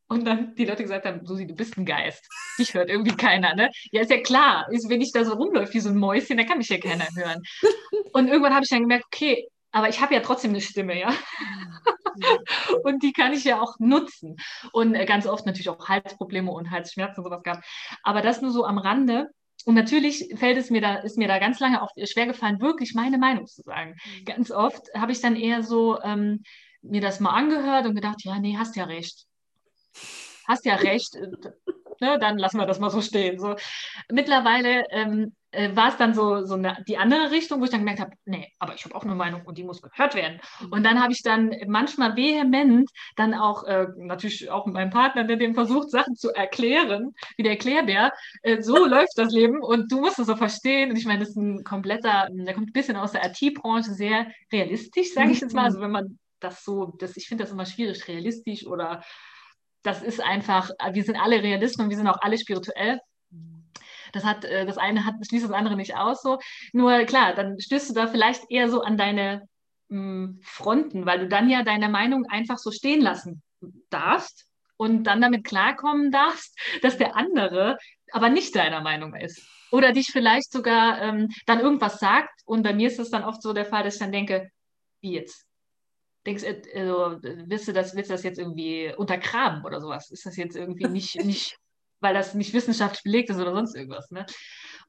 [0.08, 2.28] und dann die Leute gesagt haben, Susi, du bist ein Geist.
[2.60, 3.70] Dich hört irgendwie keiner, ne?
[3.92, 4.68] Ja, ist ja klar.
[4.72, 7.08] Ist, wenn ich da so rumläufe wie so ein Mäuschen, dann kann mich ja keiner
[7.16, 7.42] hören.
[8.14, 11.12] Und irgendwann habe ich dann gemerkt, okay, aber ich habe ja trotzdem eine Stimme, ja.
[12.84, 14.38] und die kann ich ja auch nutzen.
[14.72, 17.66] Und äh, ganz oft natürlich auch Halsprobleme und Halsschmerzen und sowas gehabt.
[18.04, 19.32] Aber das nur so am Rande.
[19.66, 22.94] Und natürlich fällt es mir da, ist mir da ganz lange auch schwer gefallen, wirklich
[22.94, 23.96] meine Meinung zu sagen.
[24.20, 24.26] Mhm.
[24.26, 26.44] Ganz oft habe ich dann eher so ähm,
[26.82, 29.26] mir das mal angehört und gedacht, ja, nee, hast ja recht.
[30.48, 31.18] Hast ja recht.
[32.00, 33.40] Ne, dann lassen wir das mal so stehen.
[33.40, 33.56] So.
[34.12, 37.82] Mittlerweile ähm, äh, war es dann so, so eine, die andere Richtung, wo ich dann
[37.82, 40.40] gemerkt habe, nee, aber ich habe auch eine Meinung und die muss gehört werden.
[40.60, 40.72] Mhm.
[40.72, 45.24] Und dann habe ich dann manchmal vehement dann auch, äh, natürlich auch mit meinem Partner,
[45.24, 49.92] der dem versucht, Sachen zu erklären, wie der Erklärbär, äh, so läuft das Leben und
[49.92, 50.90] du musst es so verstehen.
[50.90, 54.28] Und ich meine, das ist ein kompletter, der kommt ein bisschen aus der IT-Branche, sehr
[54.52, 55.66] realistisch, sage ich jetzt mal.
[55.66, 59.04] Also wenn man das so, das, ich finde das immer schwierig, realistisch oder
[59.84, 63.00] das ist einfach, wir sind alle Realisten und wir sind auch alle spirituell.
[64.14, 66.22] Das hat, äh, das eine hat, schließt das andere nicht aus.
[66.22, 66.40] So.
[66.72, 69.48] Nur klar, dann stößt du da vielleicht eher so an deine
[69.90, 73.42] mh, hm, Fronten, weil du dann ja deine Meinung einfach so stehen lassen
[73.90, 74.48] darfst
[74.78, 77.78] und dann damit klarkommen darfst, dass der andere
[78.12, 79.42] aber nicht deiner Meinung ist.
[79.72, 82.42] Oder dich vielleicht sogar ähm, dann irgendwas sagt.
[82.46, 84.52] Und bei mir ist es dann oft so der Fall, dass ich dann denke,
[85.02, 85.48] wie jetzt?
[86.28, 90.12] Denkst, äh, also, willst, du das, willst du das jetzt irgendwie untergraben oder sowas?
[90.12, 91.58] Ist das jetzt irgendwie nicht, nicht
[92.04, 94.12] weil das nicht wissenschaftlich belegt ist oder sonst irgendwas.
[94.12, 94.26] Ne?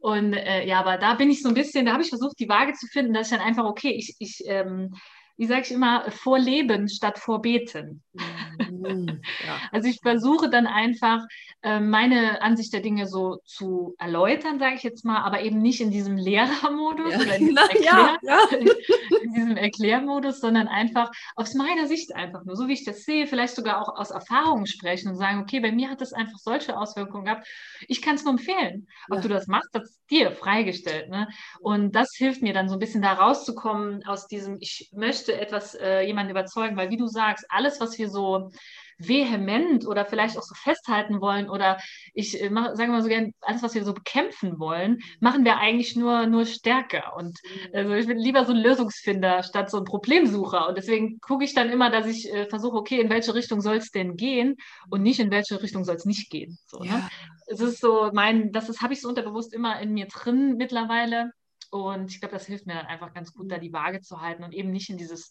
[0.00, 2.48] Und äh, ja, aber da bin ich so ein bisschen, da habe ich versucht, die
[2.48, 4.94] Waage zu finden, dass ich dann einfach, okay, ich, ich ähm,
[5.36, 8.02] wie sage ich immer, vorleben statt vorbeten.
[8.12, 9.60] Mhm, ja.
[9.72, 11.24] Also ich versuche dann einfach,
[11.62, 15.80] äh, meine Ansicht der Dinge so zu erläutern, sage ich jetzt mal, aber eben nicht
[15.80, 17.20] in diesem Lehrermodus ja.
[17.20, 18.38] oder in diesem, Erklär ja,
[19.22, 23.26] in diesem, Erklärmodus, sondern einfach aus meiner Sicht einfach nur, so wie ich das sehe,
[23.26, 26.76] vielleicht sogar auch aus Erfahrungen sprechen und sagen, okay, bei mir hat das einfach solche
[26.76, 27.46] Auswirkungen gehabt.
[27.88, 28.86] Ich kann es nur empfehlen.
[29.10, 31.08] Ob du das machst, das ist dir freigestellt.
[31.08, 31.28] Ne?
[31.60, 35.40] Und das hilft mir dann so ein bisschen da rauszukommen aus diesem, ich möchte möchte
[35.40, 38.50] etwas äh, jemanden überzeugen, weil wie du sagst, alles, was wir so
[38.98, 41.78] vehement oder vielleicht auch so festhalten wollen oder
[42.12, 45.96] ich äh, sage mal so gerne, alles, was wir so bekämpfen wollen, machen wir eigentlich
[45.96, 47.16] nur, nur stärker.
[47.16, 47.76] Und mhm.
[47.76, 50.68] also ich bin lieber so ein Lösungsfinder statt so ein Problemsucher.
[50.68, 53.76] Und deswegen gucke ich dann immer, dass ich äh, versuche, okay, in welche Richtung soll
[53.76, 54.56] es denn gehen
[54.90, 56.58] und nicht in welche Richtung soll es nicht gehen.
[56.66, 56.86] So, ne?
[56.86, 56.96] ja.
[56.96, 57.08] ne?
[57.46, 61.32] Es ist so mein, das habe ich so unterbewusst immer in mir drin mittlerweile.
[61.70, 64.44] Und ich glaube, das hilft mir dann einfach ganz gut, da die Waage zu halten
[64.44, 65.30] und eben nicht in dieses,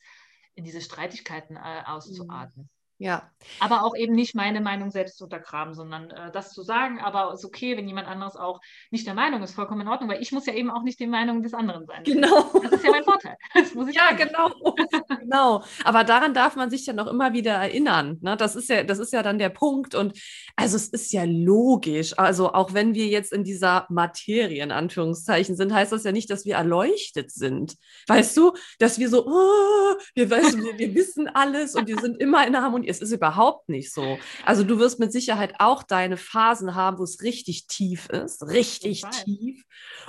[0.55, 2.69] in diese Streitigkeiten äh, auszuarten.
[3.03, 3.29] Ja.
[3.59, 7.33] Aber auch eben nicht meine Meinung selbst zu untergraben, sondern äh, das zu sagen, aber
[7.33, 8.61] es ist okay, wenn jemand anderes auch
[8.91, 11.07] nicht der Meinung ist, vollkommen in Ordnung, weil ich muss ja eben auch nicht die
[11.07, 12.03] Meinung des anderen sein.
[12.05, 12.49] Genau.
[12.61, 13.35] Das ist ja mein Vorteil.
[13.53, 14.17] ja, sagen.
[14.17, 14.75] genau.
[15.19, 15.63] genau.
[15.83, 18.19] Aber daran darf man sich ja noch immer wieder erinnern.
[18.21, 18.37] Ne?
[18.37, 19.95] Das, ist ja, das ist ja dann der Punkt.
[19.95, 20.17] Und
[20.55, 22.17] also es ist ja logisch.
[22.17, 26.29] Also auch wenn wir jetzt in dieser Materie in Anführungszeichen sind, heißt das ja nicht,
[26.29, 27.75] dass wir erleuchtet sind.
[28.07, 32.21] Weißt du, dass wir so, oh, wir, weißt, wir, wir wissen alles und wir sind
[32.21, 34.17] immer in der Harmonie es ist überhaupt nicht so.
[34.45, 39.03] Also du wirst mit Sicherheit auch deine Phasen haben, wo es richtig tief ist, richtig
[39.23, 39.63] tief.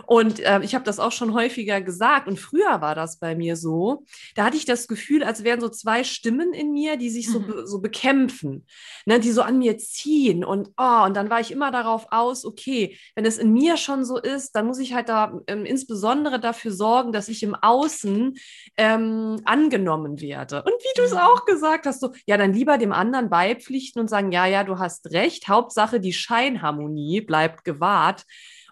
[0.07, 2.29] Und äh, ich habe das auch schon häufiger gesagt.
[2.29, 4.05] Und früher war das bei mir so.
[4.35, 7.41] Da hatte ich das Gefühl, als wären so zwei Stimmen in mir, die sich so,
[7.41, 7.47] mhm.
[7.47, 8.67] be so bekämpfen,
[9.07, 10.45] ne, die so an mir ziehen.
[10.45, 14.05] Und, oh, und dann war ich immer darauf aus, okay, wenn es in mir schon
[14.05, 18.35] so ist, dann muss ich halt da ähm, insbesondere dafür sorgen, dass ich im Außen
[18.77, 20.63] ähm, angenommen werde.
[20.63, 24.09] Und wie du es auch gesagt hast, so, ja, dann lieber dem anderen beipflichten und
[24.09, 25.49] sagen, ja, ja, du hast recht.
[25.49, 28.25] Hauptsache, die Scheinharmonie bleibt gewahrt.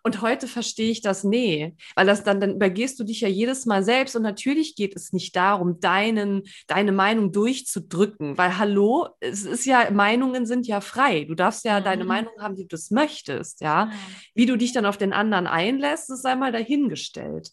[0.04, 3.66] Und heute verstehe ich das, nee, weil das dann, dann übergehst du dich ja jedes
[3.66, 9.44] Mal selbst und natürlich geht es nicht darum, deinen, deine Meinung durchzudrücken, weil hallo, es
[9.44, 11.24] ist ja, Meinungen sind ja frei.
[11.24, 11.84] Du darfst ja mhm.
[11.84, 13.86] deine Meinung haben, wie du das möchtest, ja.
[13.86, 13.90] Mhm.
[14.34, 17.50] Wie du dich dann auf den anderen einlässt, ist einmal dahingestellt.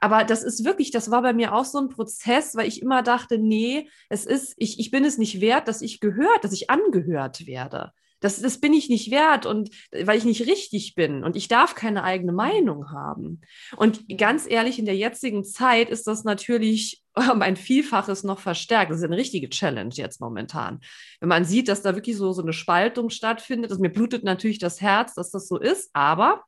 [0.00, 3.02] Aber das ist wirklich, das war bei mir auch so ein Prozess, weil ich immer
[3.02, 6.70] dachte, nee, es ist, ich, ich bin es nicht wert, dass ich gehört, dass ich
[6.70, 7.92] angehört werde.
[8.20, 11.74] Das, das bin ich nicht wert und weil ich nicht richtig bin und ich darf
[11.74, 13.42] keine eigene Meinung haben.
[13.76, 18.90] Und ganz ehrlich, in der jetzigen Zeit ist das natürlich um ein Vielfaches noch verstärkt.
[18.90, 20.80] Das ist eine richtige Challenge jetzt momentan.
[21.20, 24.58] Wenn man sieht, dass da wirklich so, so eine Spaltung stattfindet, also mir blutet natürlich
[24.58, 26.42] das Herz, dass das so ist, aber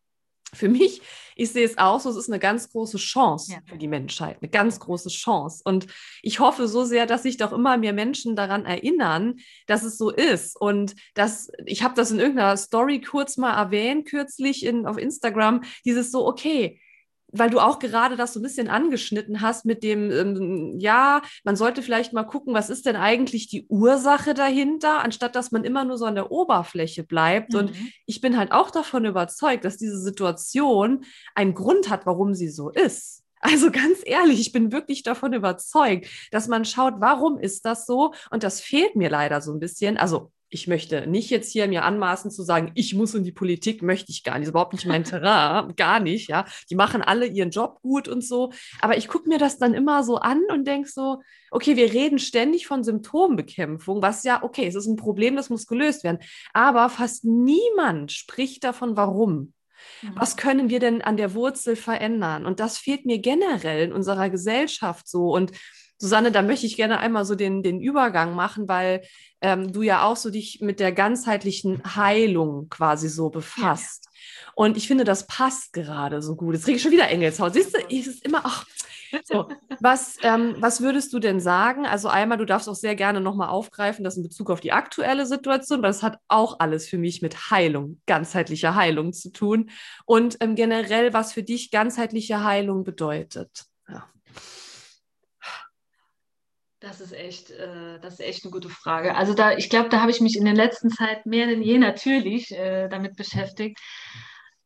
[0.55, 1.03] für mich,
[1.37, 3.59] ich sehe es auch so, es ist eine ganz große Chance ja.
[3.67, 5.63] für die Menschheit, eine ganz große Chance.
[5.65, 5.87] Und
[6.23, 10.11] ich hoffe so sehr, dass sich doch immer mehr Menschen daran erinnern, dass es so
[10.11, 10.61] ist.
[10.61, 15.63] Und dass, ich habe das in irgendeiner Story kurz mal erwähnt, kürzlich in, auf Instagram,
[15.85, 16.81] dieses so, okay,
[17.31, 21.57] weil du auch gerade das so ein bisschen angeschnitten hast mit dem, ähm, ja, man
[21.57, 25.85] sollte vielleicht mal gucken, was ist denn eigentlich die Ursache dahinter, anstatt dass man immer
[25.85, 27.53] nur so an der Oberfläche bleibt.
[27.53, 27.59] Mhm.
[27.59, 27.73] Und
[28.07, 32.71] ich bin halt auch davon überzeugt, dass diese Situation einen Grund hat, warum sie so
[32.71, 33.25] ist.
[33.41, 38.15] Also ganz ehrlich, ich bin wirklich davon überzeugt, dass man schaut, warum ist das so?
[38.31, 39.97] Und das fehlt mir leider so ein bisschen.
[39.97, 43.83] Also ich möchte nicht jetzt hier mir anmaßen zu sagen, ich muss in die Politik,
[43.83, 44.43] möchte ich gar nicht.
[44.43, 46.47] Das ist überhaupt nicht mein Terrain, gar nicht, ja.
[46.71, 48.53] Die machen alle ihren Job gut und so.
[48.81, 52.19] Aber ich gucke mir das dann immer so an und denke so, okay, wir reden
[52.19, 56.19] ständig von Symptombekämpfung, was ja, okay, es ist ein Problem, das muss gelöst werden.
[56.53, 59.53] Aber fast niemand spricht davon, warum.
[60.03, 60.13] Mhm.
[60.15, 62.47] Was können wir denn an der Wurzel verändern?
[62.47, 65.35] Und das fehlt mir generell in unserer Gesellschaft so.
[65.35, 65.53] Und
[65.99, 69.03] Susanne, da möchte ich gerne einmal so den, den Übergang machen, weil
[69.41, 74.05] ähm, du ja auch so dich mit der ganzheitlichen Heilung quasi so befasst.
[74.07, 74.53] Ja.
[74.55, 76.55] Und ich finde, das passt gerade so gut.
[76.55, 77.55] Jetzt kriege ich schon wieder Engelshaut.
[77.55, 78.65] Siehst du, ist es immer, ach,
[79.25, 79.49] so.
[79.81, 81.87] Was, ähm, was würdest du denn sagen?
[81.87, 85.27] Also einmal, du darfst auch sehr gerne nochmal aufgreifen, das in Bezug auf die aktuelle
[85.27, 89.71] Situation, weil es hat auch alles für mich mit Heilung, ganzheitlicher Heilung zu tun.
[90.05, 93.65] Und ähm, generell, was für dich ganzheitliche Heilung bedeutet.
[93.89, 94.09] Ja.
[96.81, 99.17] Das ist echt, äh, das ist echt eine gute Frage.
[99.17, 101.79] Also da, ich glaube, da habe ich mich in der letzten Zeit mehr denn je
[101.79, 103.79] natürlich äh, damit beschäftigt.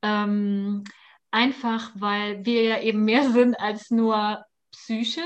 [0.03, 0.85] Ähm,
[1.31, 5.23] einfach, weil wir ja eben mehr sind als nur Psyche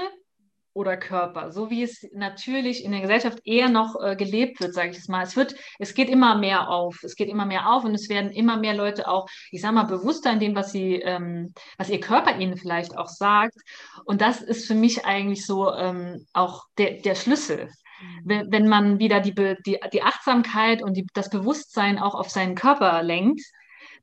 [0.76, 4.90] oder Körper, so wie es natürlich in der Gesellschaft eher noch äh, gelebt wird, sage
[4.90, 5.22] ich es mal.
[5.22, 8.30] Es wird, es geht immer mehr auf, es geht immer mehr auf und es werden
[8.30, 11.98] immer mehr Leute auch, ich sage mal, bewusster in dem, was sie, ähm, was ihr
[11.98, 13.56] Körper ihnen vielleicht auch sagt.
[14.04, 17.70] Und das ist für mich eigentlich so ähm, auch der, der Schlüssel.
[18.00, 18.20] Mhm.
[18.24, 22.54] Wenn, wenn man wieder die, die, die Achtsamkeit und die, das Bewusstsein auch auf seinen
[22.54, 23.40] Körper lenkt,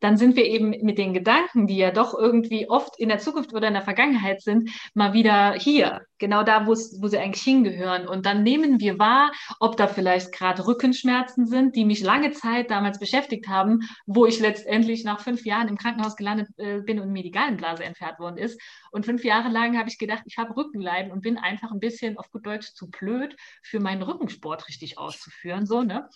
[0.04, 3.54] dann sind wir eben mit den Gedanken, die ja doch irgendwie oft in der Zukunft
[3.54, 8.06] oder in der Vergangenheit sind, mal wieder hier, genau da, wo sie eigentlich hingehören.
[8.08, 12.70] Und dann nehmen wir wahr, ob da vielleicht gerade Rückenschmerzen sind, die mich lange Zeit
[12.70, 17.14] damals beschäftigt haben, wo ich letztendlich nach fünf Jahren im Krankenhaus gelandet äh, bin und
[17.14, 18.60] mir die Gallenblase entfernt worden ist.
[18.92, 22.18] Und fünf Jahre lang habe ich gedacht, ich habe Rückenleiden und bin einfach ein bisschen
[22.18, 25.66] auf gut Deutsch zu blöd für meinen Rückensport richtig auszuführen.
[25.66, 26.10] So, ne?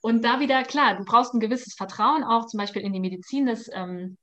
[0.00, 3.46] Und da wieder, klar, du brauchst ein gewisses Vertrauen auch zum Beispiel in die Medizin.
[3.46, 4.16] Das ähm,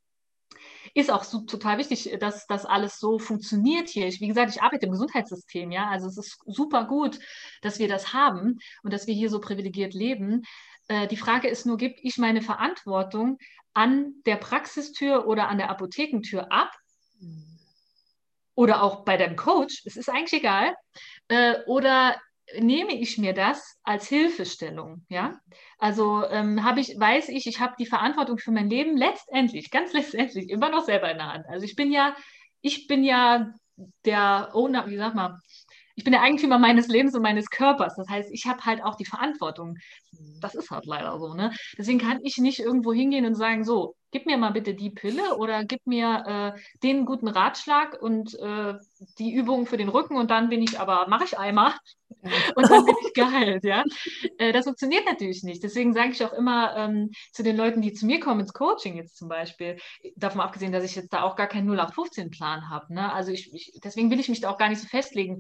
[0.93, 4.07] ist auch so, total wichtig, dass das alles so funktioniert hier.
[4.07, 5.87] Ich, wie gesagt, ich arbeite im Gesundheitssystem, ja.
[5.89, 7.19] Also es ist super gut,
[7.61, 10.43] dass wir das haben und dass wir hier so privilegiert leben.
[10.87, 13.37] Äh, die Frage ist nur, gebe ich meine Verantwortung
[13.73, 16.71] an der Praxistür oder an der Apothekentür ab?
[18.55, 20.73] Oder auch bei deinem Coach, es ist eigentlich egal.
[21.27, 22.15] Äh, oder
[22.59, 25.39] nehme ich mir das als Hilfestellung, ja?
[25.77, 29.93] Also ähm, habe ich, weiß ich, ich habe die Verantwortung für mein Leben letztendlich, ganz
[29.93, 31.45] letztendlich, immer noch selber in der Hand.
[31.47, 32.15] Also ich bin ja,
[32.61, 33.53] ich bin ja
[34.05, 35.39] der Owner, wie sag mal,
[35.97, 37.95] ich bin der Eigentümer meines Lebens und meines Körpers.
[37.95, 39.77] Das heißt, ich habe halt auch die Verantwortung.
[40.39, 41.51] Das ist halt leider so, ne?
[41.75, 45.37] Deswegen kann ich nicht irgendwo hingehen und sagen, so, gib mir mal bitte die Pille
[45.37, 48.75] oder gib mir äh, den guten Ratschlag und äh,
[49.17, 51.73] die Übung für den Rücken und dann bin ich aber, mache ich einmal
[52.55, 53.83] und dann bin ich geheilt, ja.
[54.37, 55.63] Äh, das funktioniert natürlich nicht.
[55.63, 58.95] Deswegen sage ich auch immer ähm, zu den Leuten, die zu mir kommen ins Coaching
[58.95, 59.77] jetzt zum Beispiel,
[60.15, 62.93] davon abgesehen, dass ich jetzt da auch gar keinen 0815-Plan habe.
[62.93, 63.11] Ne?
[63.11, 65.39] Also ich, ich, deswegen will ich mich da auch gar nicht so festlegen.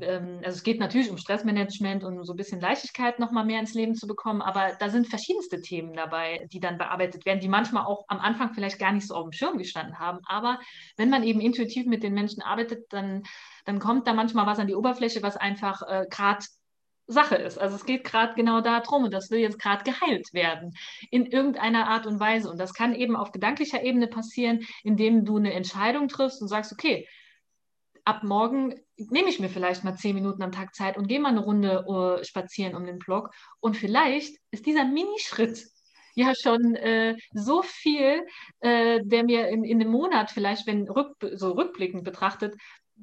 [0.00, 3.74] Ähm, also es geht natürlich um Stressmanagement und so ein bisschen Leichtigkeit nochmal mehr ins
[3.74, 7.84] Leben zu bekommen, aber da sind verschiedenste Themen dabei, die dann bearbeitet werden, die manchmal
[7.84, 10.20] auch am Anfang vielleicht gar nicht so auf dem Schirm gestanden haben.
[10.26, 10.58] Aber
[10.96, 13.22] wenn man eben intuitiv mit den Menschen arbeitet, dann
[13.64, 16.44] dann kommt da manchmal was an die Oberfläche, was einfach äh, gerade
[17.06, 17.58] Sache ist.
[17.58, 20.74] Also es geht gerade genau darum und das will jetzt gerade geheilt werden
[21.10, 22.50] in irgendeiner Art und Weise.
[22.50, 26.72] Und das kann eben auf gedanklicher Ebene passieren, indem du eine Entscheidung triffst und sagst,
[26.72, 27.06] okay,
[28.04, 31.30] ab morgen nehme ich mir vielleicht mal zehn Minuten am Tag Zeit und gehe mal
[31.30, 33.30] eine Runde uh, spazieren um den Block.
[33.60, 35.64] Und vielleicht ist dieser Minischritt
[36.14, 38.26] ja schon äh, so viel,
[38.60, 42.54] äh, der mir in, in einem Monat vielleicht, wenn rück, so rückblickend betrachtet,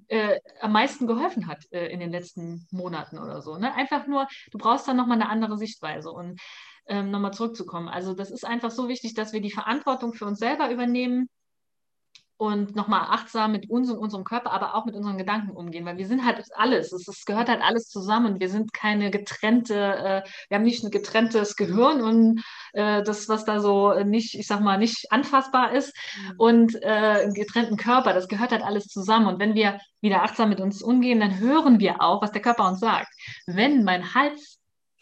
[0.08, 3.58] äh, am meisten geholfen hat äh, in den letzten Monaten oder so.
[3.58, 3.74] Ne?
[3.74, 6.40] Einfach nur, du brauchst dann nochmal eine andere Sichtweise und
[6.88, 7.90] ähm, nochmal zurückzukommen.
[7.90, 11.30] Also das ist einfach so wichtig, dass wir die Verantwortung für uns selber übernehmen
[12.40, 15.98] und nochmal achtsam mit uns und unserem Körper, aber auch mit unseren Gedanken umgehen, weil
[15.98, 18.40] wir sind halt alles, es, es gehört halt alles zusammen.
[18.40, 23.44] Wir sind keine getrennte, äh, wir haben nicht ein getrenntes Gehirn und äh, das, was
[23.44, 26.34] da so nicht, ich sag mal, nicht anfassbar ist mhm.
[26.38, 29.28] und äh, einen getrennten Körper, das gehört halt alles zusammen.
[29.28, 32.70] Und wenn wir wieder achtsam mit uns umgehen, dann hören wir auch, was der Körper
[32.70, 33.10] uns sagt.
[33.48, 34.59] Wenn mein Hals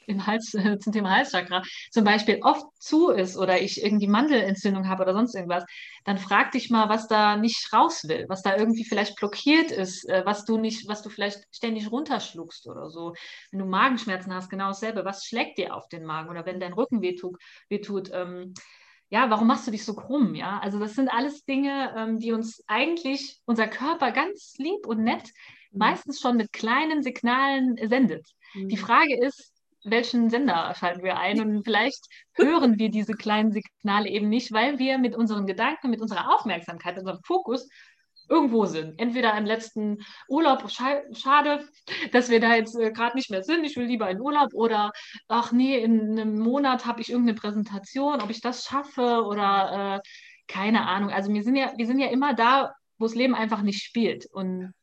[0.07, 5.03] im Hals, zum Thema Halschakra zum Beispiel oft zu ist oder ich irgendwie Mandelentzündung habe
[5.03, 5.65] oder sonst irgendwas,
[6.05, 10.07] dann frag dich mal, was da nicht raus will, was da irgendwie vielleicht blockiert ist,
[10.09, 13.13] äh, was du nicht, was du vielleicht ständig runterschluckst oder so.
[13.51, 16.73] Wenn du Magenschmerzen hast, genau dasselbe, was schlägt dir auf den Magen oder wenn dein
[16.73, 17.37] Rücken wehtut,
[17.69, 18.53] wehtut ähm,
[19.09, 20.35] ja, warum machst du dich so krumm?
[20.35, 25.03] Ja, also das sind alles Dinge, ähm, die uns eigentlich unser Körper ganz lieb und
[25.03, 25.31] nett
[25.71, 25.79] mhm.
[25.79, 28.27] meistens schon mit kleinen Signalen sendet.
[28.53, 28.67] Mhm.
[28.67, 29.53] Die Frage ist,
[29.89, 31.41] welchen Sender schalten wir ein?
[31.41, 36.01] Und vielleicht hören wir diese kleinen Signale eben nicht, weil wir mit unseren Gedanken, mit
[36.01, 37.67] unserer Aufmerksamkeit, unserem Fokus
[38.29, 38.99] irgendwo sind.
[38.99, 41.67] Entweder im letzten Urlaub, schade,
[42.11, 44.91] dass wir da jetzt äh, gerade nicht mehr sind, ich will lieber in Urlaub oder
[45.27, 50.09] ach nee, in einem Monat habe ich irgendeine Präsentation, ob ich das schaffe oder äh,
[50.47, 51.09] keine Ahnung.
[51.11, 54.25] Also wir sind ja, wir sind ja immer da, wo das Leben einfach nicht spielt.
[54.31, 54.73] Und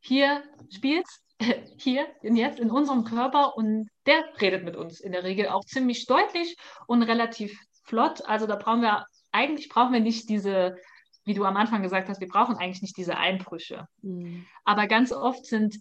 [0.00, 1.22] hier spielt es
[1.78, 5.64] hier und jetzt in unserem Körper und der redet mit uns in der Regel auch
[5.64, 8.24] ziemlich deutlich und relativ flott.
[8.26, 10.76] Also da brauchen wir, eigentlich brauchen wir nicht diese,
[11.24, 13.86] wie du am Anfang gesagt hast, wir brauchen eigentlich nicht diese Einbrüche.
[14.02, 14.46] Mhm.
[14.64, 15.76] Aber ganz oft sind,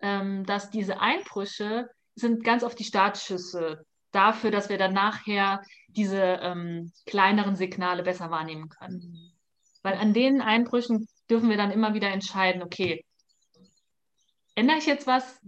[0.00, 6.20] ähm, dass diese Einbrüche sind ganz oft die Startschüsse dafür, dass wir dann nachher diese
[6.20, 8.98] ähm, kleineren Signale besser wahrnehmen können.
[8.98, 9.32] Mhm.
[9.82, 13.04] Weil an den Einbrüchen dürfen wir dann immer wieder entscheiden, okay,
[14.54, 15.40] ändere ich jetzt was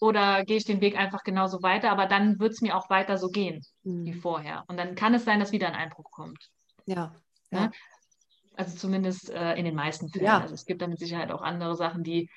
[0.00, 3.18] oder gehe ich den Weg einfach genauso weiter, aber dann wird es mir auch weiter
[3.18, 4.04] so gehen mhm.
[4.04, 4.64] wie vorher.
[4.68, 6.50] Und dann kann es sein, dass wieder ein Einbruch kommt.
[6.86, 7.14] Ja.
[7.50, 7.60] ja.
[7.60, 7.72] Ne?
[8.54, 10.26] Also zumindest äh, in den meisten Fällen.
[10.26, 10.40] Ja.
[10.40, 12.28] Also es gibt dann mit Sicherheit auch andere Sachen, die,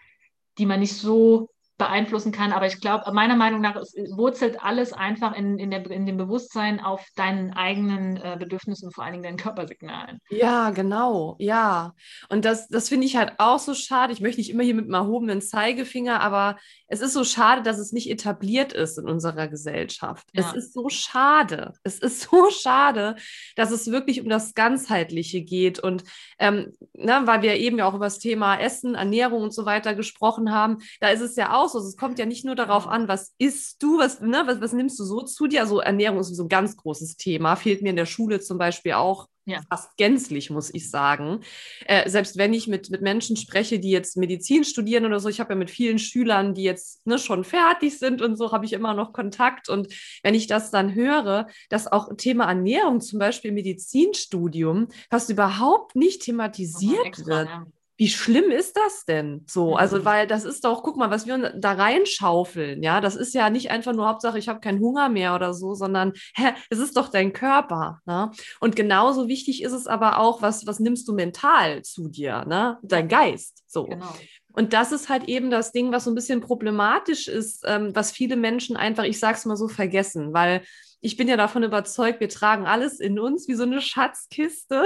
[0.57, 1.49] die man nicht so
[1.82, 2.53] beeinflussen kann.
[2.53, 6.15] Aber ich glaube, meiner Meinung nach es wurzelt alles einfach in, in, der, in dem
[6.15, 10.19] Bewusstsein auf deinen eigenen äh, Bedürfnissen, vor allen Dingen deinen Körpersignalen.
[10.29, 11.93] Ja, genau, ja.
[12.29, 14.13] Und das, das finde ich halt auch so schade.
[14.13, 16.57] Ich möchte nicht immer hier mit dem erhobenen Zeigefinger, aber
[16.88, 20.27] es ist so schade, dass es nicht etabliert ist in unserer Gesellschaft.
[20.34, 20.41] Ja.
[20.41, 21.73] Es ist so schade.
[21.84, 23.15] Es ist so schade,
[23.55, 25.79] dass es wirklich um das Ganzheitliche geht.
[25.79, 26.03] Und
[26.38, 29.95] ähm, ne, weil wir eben ja auch über das Thema Essen, Ernährung und so weiter
[29.95, 31.80] gesprochen haben, da ist es ja auch so.
[31.80, 34.99] Es kommt ja nicht nur darauf an, was isst du, was, ne, was, was nimmst
[34.99, 35.61] du so zu dir.
[35.61, 37.55] Also Ernährung ist so ein ganz großes Thema.
[37.55, 39.61] Fehlt mir in der Schule zum Beispiel auch ja.
[39.69, 41.41] fast gänzlich, muss ich sagen.
[41.86, 45.39] Äh, selbst wenn ich mit, mit Menschen spreche, die jetzt Medizin studieren oder so, ich
[45.39, 48.74] habe ja mit vielen Schülern, die jetzt ne, schon fertig sind und so, habe ich
[48.74, 49.69] immer noch Kontakt.
[49.69, 49.93] Und
[50.24, 55.95] wenn ich das dann höre, dass auch Thema Ernährung, zum Beispiel im Medizinstudium, fast überhaupt
[55.95, 57.47] nicht thematisiert extra, wird.
[57.47, 57.65] Ja
[57.97, 59.75] wie schlimm ist das denn so?
[59.75, 63.49] Also, weil das ist doch, guck mal, was wir da reinschaufeln, ja, das ist ja
[63.49, 66.97] nicht einfach nur Hauptsache, ich habe keinen Hunger mehr oder so, sondern hä, es ist
[66.97, 68.31] doch dein Körper, ne?
[68.59, 72.79] Und genauso wichtig ist es aber auch, was, was nimmst du mental zu dir, ne?
[72.81, 73.85] Dein Geist, so.
[73.85, 74.13] Genau.
[74.53, 78.11] Und das ist halt eben das Ding, was so ein bisschen problematisch ist, ähm, was
[78.11, 80.61] viele Menschen einfach, ich sag's mal so, vergessen, weil
[81.02, 84.84] ich bin ja davon überzeugt, wir tragen alles in uns wie so eine Schatzkiste.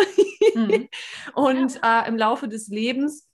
[0.55, 0.87] Mhm.
[1.35, 3.27] und äh, im Laufe des Lebens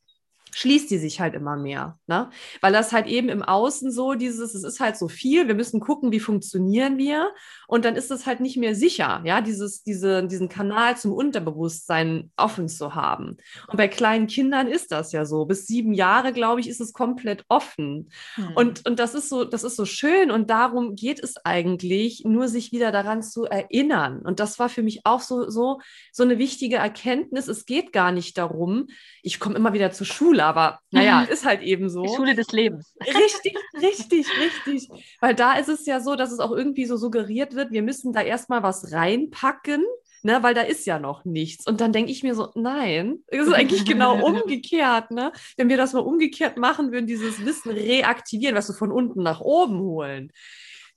[0.53, 2.29] schließt die sich halt immer mehr, ne?
[2.61, 5.79] Weil das halt eben im Außen so dieses, es ist halt so viel, wir müssen
[5.79, 7.31] gucken, wie funktionieren wir
[7.67, 12.31] und dann ist es halt nicht mehr sicher, ja, dieses, diese, diesen Kanal zum Unterbewusstsein
[12.35, 13.37] offen zu haben.
[13.67, 15.45] Und bei kleinen Kindern ist das ja so.
[15.45, 18.09] Bis sieben Jahre, glaube ich, ist es komplett offen.
[18.35, 18.51] Hm.
[18.55, 22.47] Und, und das ist so, das ist so schön und darum geht es eigentlich, nur
[22.47, 24.21] sich wieder daran zu erinnern.
[24.21, 25.79] Und das war für mich auch so, so,
[26.11, 27.47] so eine wichtige Erkenntnis.
[27.47, 28.87] Es geht gar nicht darum,
[29.23, 32.03] ich komme immer wieder zur Schule Schule, aber naja, ist halt eben so.
[32.03, 32.93] Die Schule des Lebens.
[32.99, 34.89] Richtig, richtig, richtig.
[35.19, 38.13] Weil da ist es ja so, dass es auch irgendwie so suggeriert wird, wir müssen
[38.13, 39.83] da erstmal was reinpacken,
[40.23, 41.67] ne, weil da ist ja noch nichts.
[41.67, 45.31] Und dann denke ich mir so, nein, es ist eigentlich genau umgekehrt, ne?
[45.57, 49.41] Wenn wir das mal umgekehrt machen würden, dieses Wissen reaktivieren, was wir von unten nach
[49.41, 50.31] oben holen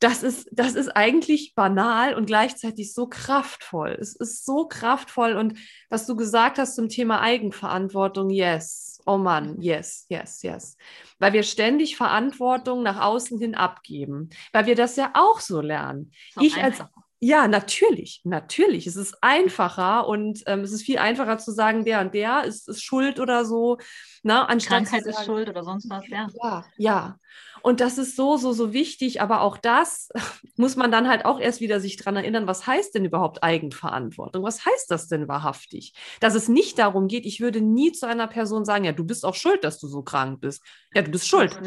[0.01, 3.97] das ist, das ist eigentlich banal und gleichzeitig so kraftvoll.
[4.01, 5.35] Es ist so kraftvoll.
[5.35, 9.01] Und was du gesagt hast zum Thema Eigenverantwortung, yes.
[9.07, 10.77] Oh Mann, yes, yes, yes.
[11.19, 14.31] Weil wir ständig Verantwortung nach außen hin abgeben.
[14.53, 16.13] Weil wir das ja auch so lernen.
[16.41, 16.83] Ich als
[17.21, 18.87] ja, natürlich, natürlich.
[18.87, 22.69] Es ist einfacher und ähm, es ist viel einfacher zu sagen, der und der ist,
[22.69, 23.79] ist schuld oder so.
[24.23, 26.29] Ne, Krankheit sagen, ist schuld oder sonst was, ja.
[26.43, 27.19] Ja, ja.
[27.65, 29.23] Und das ist so, so, so wichtig.
[29.23, 30.11] Aber auch das
[30.57, 34.45] muss man dann halt auch erst wieder sich dran erinnern, was heißt denn überhaupt Eigenverantwortung?
[34.45, 35.95] Was heißt das denn wahrhaftig?
[36.21, 39.25] Dass es nicht darum geht, ich würde nie zu einer Person sagen, ja, du bist
[39.25, 40.63] auch schuld, dass du so krank bist.
[40.95, 41.59] Ja, du bist schuld.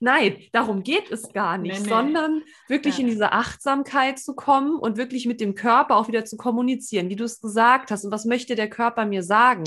[0.00, 1.88] Nein, darum geht es gar nicht, nee, nee.
[1.88, 3.00] sondern wirklich ja.
[3.00, 7.16] in diese Achtsamkeit zu kommen und wirklich mit dem Körper auch wieder zu kommunizieren, wie
[7.16, 8.04] du es gesagt hast.
[8.04, 9.64] Und was möchte der Körper mir sagen?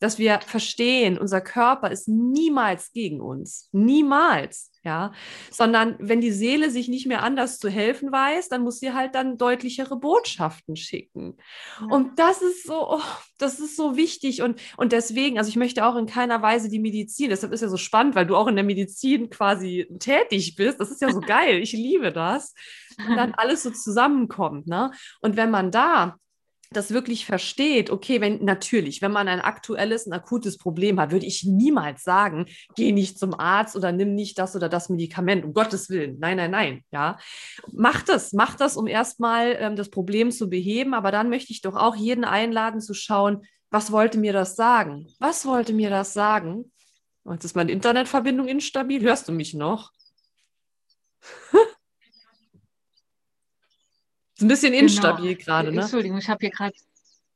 [0.00, 3.68] Dass wir verstehen, unser Körper ist niemals gegen uns.
[3.72, 5.12] Niemals ja,
[5.50, 9.14] sondern wenn die Seele sich nicht mehr anders zu helfen weiß, dann muss sie halt
[9.14, 11.38] dann deutlichere Botschaften schicken.
[11.80, 11.86] Ja.
[11.86, 13.02] Und das ist so, oh,
[13.38, 16.78] das ist so wichtig und, und deswegen, also ich möchte auch in keiner Weise die
[16.78, 20.78] Medizin, deshalb ist ja so spannend, weil du auch in der Medizin quasi tätig bist,
[20.78, 22.54] das ist ja so geil, ich liebe das,
[22.98, 24.90] und dann alles so zusammenkommt, ne?
[25.22, 26.16] Und wenn man da
[26.76, 31.26] das wirklich versteht, okay, wenn natürlich, wenn man ein aktuelles, ein akutes Problem hat, würde
[31.26, 32.46] ich niemals sagen,
[32.76, 36.18] geh nicht zum Arzt oder nimm nicht das oder das Medikament, um Gottes Willen.
[36.20, 37.18] Nein, nein, nein, ja.
[37.72, 41.62] Mach das, mach das, um erstmal ähm, das Problem zu beheben, aber dann möchte ich
[41.62, 45.08] doch auch jeden einladen zu schauen, was wollte mir das sagen?
[45.18, 46.70] Was wollte mir das sagen?
[47.28, 49.02] Jetzt ist meine Internetverbindung instabil.
[49.02, 49.90] Hörst du mich noch?
[54.36, 54.84] Ist ein bisschen genau.
[54.84, 55.44] instabil genau.
[55.44, 55.82] gerade, ne?
[55.82, 56.74] Entschuldigung, ich habe hier gerade.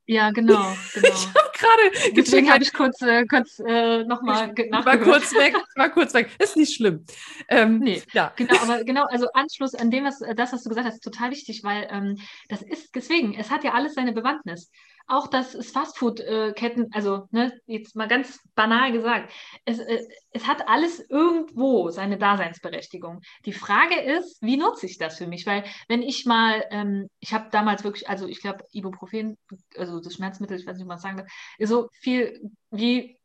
[0.06, 0.54] Ja, genau.
[0.94, 1.08] genau.
[1.08, 2.14] ich habe gerade.
[2.16, 6.30] Deswegen habe ich kurz, äh, kurz äh, nochmal War kurz weg, war kurz weg.
[6.38, 7.04] Ist nicht schlimm.
[7.48, 8.32] Ähm, nee, ja.
[8.36, 11.30] Genau, aber genau, also Anschluss an dem, was das, was du gesagt hast, ist total
[11.30, 12.18] wichtig, weil ähm,
[12.48, 14.70] das ist deswegen, es hat ja alles seine Bewandtnis
[15.08, 19.32] auch dass es Fastfood-Ketten, also ne, jetzt mal ganz banal gesagt,
[19.64, 23.20] es, äh, es hat alles irgendwo seine Daseinsberechtigung.
[23.46, 25.46] Die Frage ist, wie nutze ich das für mich?
[25.46, 29.38] Weil wenn ich mal, ähm, ich habe damals wirklich, also ich glaube, Ibuprofen,
[29.76, 31.28] also das Schmerzmittel, ich weiß nicht, wie man sagen darf,
[31.58, 33.18] ist so viel wie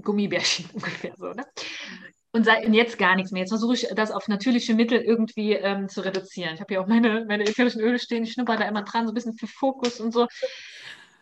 [0.00, 1.32] Gummibärchen ungefähr so.
[1.32, 1.44] Ne?
[2.32, 3.40] und, jetzt gar nichts mehr.
[3.40, 6.54] Jetzt versuche ich das auf natürliche Mittel irgendwie ähm, zu reduzieren.
[6.54, 9.12] Ich habe ja auch meine, meine ätherischen Öle stehen, ich schnupper da immer dran, so
[9.12, 10.26] ein bisschen für Fokus und so.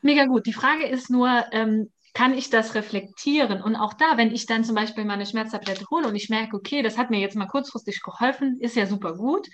[0.03, 0.47] Mega gut.
[0.47, 3.63] Die Frage ist nur, ähm, kann ich das reflektieren?
[3.63, 6.83] Und auch da, wenn ich dann zum Beispiel meine Schmerztablette hole und ich merke, okay,
[6.83, 9.49] das hat mir jetzt mal kurzfristig geholfen, ist ja super gut.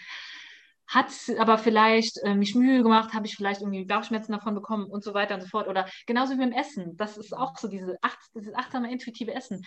[0.86, 5.02] Hat aber vielleicht äh, mich Mühe gemacht, habe ich vielleicht irgendwie Bauchschmerzen davon bekommen und
[5.02, 5.68] so weiter und so fort.
[5.68, 6.96] Oder genauso wie beim Essen.
[6.96, 9.62] Das ist auch so diese acht, dieses achtsame, intuitive Essen.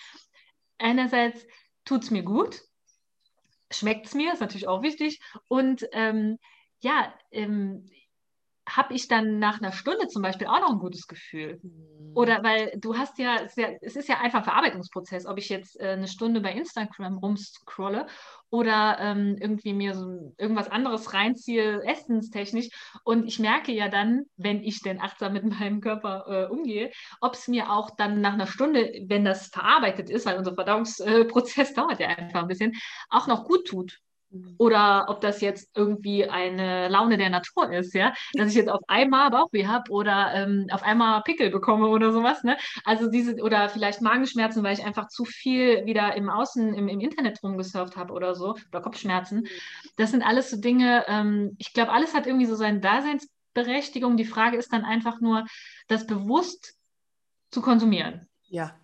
[0.77, 1.45] Einerseits
[1.83, 2.61] tut es mir gut,
[3.69, 5.19] schmeckt es mir, ist natürlich auch wichtig.
[5.49, 6.39] Und ähm,
[6.79, 7.85] ja, ähm,
[8.69, 11.59] habe ich dann nach einer Stunde zum Beispiel auch noch ein gutes Gefühl.
[11.61, 12.11] Mhm.
[12.15, 13.37] Oder weil du hast ja,
[13.81, 18.07] es ist ja, einfach ein Verarbeitungsprozess, ob ich jetzt äh, eine Stunde bei Instagram rumscrolle
[18.49, 22.69] oder ähm, irgendwie mir so irgendwas anderes reinziehe, essenstechnisch.
[23.03, 26.91] Und ich merke ja dann, wenn ich denn achtsam mit meinem Körper äh, umgehe,
[27.21, 31.73] ob es mir auch dann nach einer Stunde, wenn das verarbeitet ist, weil unser Verdauungsprozess
[31.75, 32.75] dauert ja einfach ein bisschen,
[33.09, 33.99] auch noch gut tut.
[34.31, 34.55] Mhm.
[34.57, 38.81] Oder ob das jetzt irgendwie eine Laune der Natur ist, ja, dass ich jetzt auf
[38.87, 42.57] einmal Bauchweh habe oder ähm, auf einmal Pickel bekomme oder sowas, ne?
[42.85, 46.99] Also diese, oder vielleicht Magenschmerzen, weil ich einfach zu viel wieder im Außen, im, im
[46.99, 49.41] Internet rumgesurft habe oder so, oder Kopfschmerzen.
[49.41, 49.47] Mhm.
[49.97, 54.17] Das sind alles so Dinge, ähm, ich glaube, alles hat irgendwie so seine Daseinsberechtigung.
[54.17, 55.45] Die Frage ist dann einfach nur,
[55.87, 56.75] das bewusst
[57.51, 58.27] zu konsumieren.
[58.47, 58.75] Ja,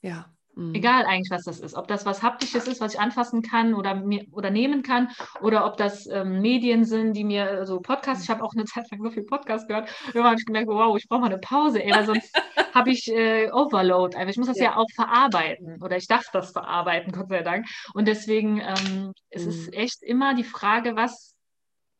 [0.00, 0.32] ja.
[0.58, 0.74] Mhm.
[0.74, 1.76] Egal eigentlich, was das ist.
[1.76, 5.08] Ob das was Haptisches ist, was ich anfassen kann oder, mir, oder nehmen kann,
[5.40, 8.64] oder ob das ähm, Medien sind, die mir äh, so Podcasts, ich habe auch eine
[8.64, 9.88] Zeit lang so viel Podcast gehört.
[10.06, 12.34] Irgendwann habe ich gemerkt, wow, ich brauche mal eine Pause, ey, weil sonst
[12.74, 14.16] habe ich äh, Overload.
[14.16, 14.64] Also ich muss das ja.
[14.64, 14.76] ja.
[14.76, 17.66] auch verarbeiten oder ich darf das verarbeiten, Gott sei Dank.
[17.94, 19.50] Und deswegen ähm, es mhm.
[19.50, 21.36] ist echt immer die Frage, was,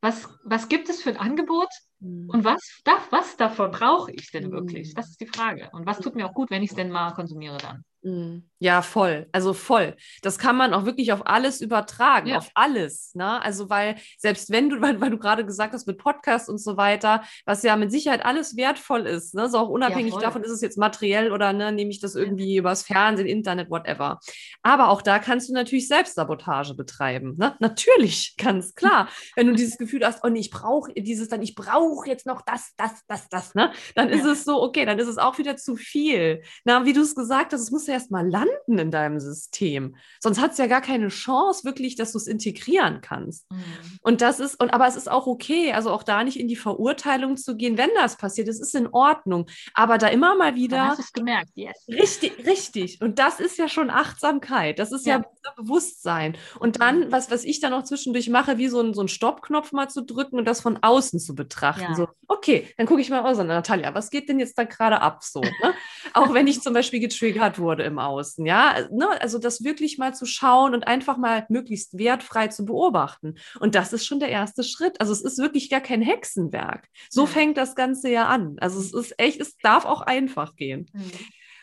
[0.01, 1.69] was, was gibt es für ein Angebot?
[2.01, 2.31] Mhm.
[2.31, 4.89] Und was, darf, was davon brauche ich denn wirklich?
[4.89, 4.95] Mhm.
[4.95, 5.69] Das ist die Frage.
[5.73, 7.85] Und was tut mir auch gut, wenn ich es denn mal konsumiere dann?
[8.09, 8.49] Mhm.
[8.61, 9.29] Ja, voll.
[9.31, 9.95] Also voll.
[10.23, 12.39] Das kann man auch wirklich auf alles übertragen, ja.
[12.39, 13.15] auf alles.
[13.15, 13.41] Ne?
[13.41, 16.77] Also, weil selbst wenn du, weil, weil du gerade gesagt hast mit Podcast und so
[16.77, 19.49] weiter, was ja mit Sicherheit alles wertvoll ist, ne?
[19.49, 22.55] so auch unabhängig ja, davon, ist es jetzt materiell oder ne, nehme ich das irgendwie
[22.55, 22.61] ja.
[22.61, 24.19] übers Fernsehen, Internet, whatever.
[24.63, 27.37] Aber auch da kannst du natürlich Selbstsabotage betreiben.
[27.37, 27.55] Ne?
[27.61, 29.09] Natürlich, ganz klar.
[29.37, 32.43] wenn du dieses Gefühl hast, oh nee, ich brauche dieses dann, ich brauche jetzt noch
[32.43, 33.73] das, das, das, das, ne?
[33.95, 36.43] Dann ist es so, okay, dann ist es auch wieder zu viel.
[36.65, 39.97] Na, wie du es gesagt hast, es muss ja erstmal landen in deinem System.
[40.21, 43.51] Sonst hat es ja gar keine Chance, wirklich, dass du es integrieren kannst.
[43.51, 43.65] Mhm.
[44.03, 46.57] Und das ist, und aber es ist auch okay, also auch da nicht in die
[46.57, 48.47] Verurteilung zu gehen, wenn das passiert.
[48.49, 49.47] Es ist in Ordnung.
[49.75, 50.77] Aber da immer mal wieder.
[50.77, 51.85] Dann hast du es gemerkt, yes.
[51.89, 53.01] Richtig, richtig.
[53.03, 54.79] Und das ist ja schon Achtsamkeit.
[54.79, 55.25] Das ist ja, ja
[55.57, 56.37] Bewusstsein.
[56.61, 57.13] Und dann, mhm.
[57.13, 60.03] was, was ich dann auch zwischendurch mache, wie so ein, so ein Stoppknopf mal zu
[60.03, 61.83] drücken und das von außen zu betrachten.
[61.83, 61.95] Ja.
[61.95, 65.25] So, okay, dann gucke ich mal aus, Natalia, was geht denn jetzt da gerade ab
[65.25, 65.41] so?
[65.41, 65.75] Ne?
[66.13, 69.09] auch wenn ich zum Beispiel getriggert wurde im Außen, ja, ne?
[69.21, 73.37] also das wirklich mal zu schauen und einfach mal möglichst wertfrei zu beobachten.
[73.61, 75.01] Und das ist schon der erste Schritt.
[75.01, 76.89] Also es ist wirklich gar kein Hexenwerk.
[77.11, 78.57] So fängt das Ganze ja an.
[78.61, 80.91] Also es ist echt, es darf auch einfach gehen.
[80.93, 81.11] Mhm.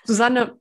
[0.05, 0.59] Susanne,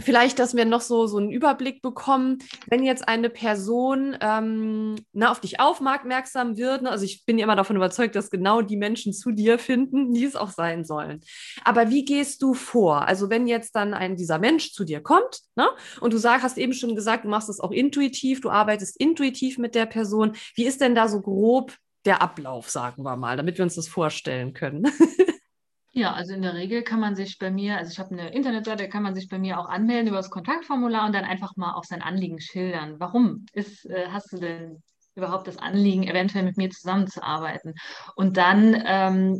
[0.00, 5.30] Vielleicht, dass wir noch so, so einen Überblick bekommen, wenn jetzt eine Person ähm, na,
[5.30, 6.82] auf dich aufmerksam wird.
[6.82, 6.90] Ne?
[6.90, 10.34] Also ich bin immer davon überzeugt, dass genau die Menschen zu dir finden, die es
[10.34, 11.20] auch sein sollen.
[11.64, 13.06] Aber wie gehst du vor?
[13.06, 15.68] Also wenn jetzt dann ein dieser Mensch zu dir kommt ne?
[16.00, 19.58] und du sag, hast eben schon gesagt, du machst es auch intuitiv, du arbeitest intuitiv
[19.58, 20.32] mit der Person.
[20.56, 21.72] Wie ist denn da so grob
[22.04, 24.88] der Ablauf, sagen wir mal, damit wir uns das vorstellen können?
[25.96, 28.88] Ja, also in der Regel kann man sich bei mir, also ich habe eine Internetseite,
[28.88, 31.84] kann man sich bei mir auch anmelden über das Kontaktformular und dann einfach mal auch
[31.84, 32.98] sein Anliegen schildern.
[32.98, 34.82] Warum ist, äh, hast du denn
[35.14, 37.74] überhaupt das Anliegen, eventuell mit mir zusammenzuarbeiten?
[38.16, 39.38] Und dann ähm,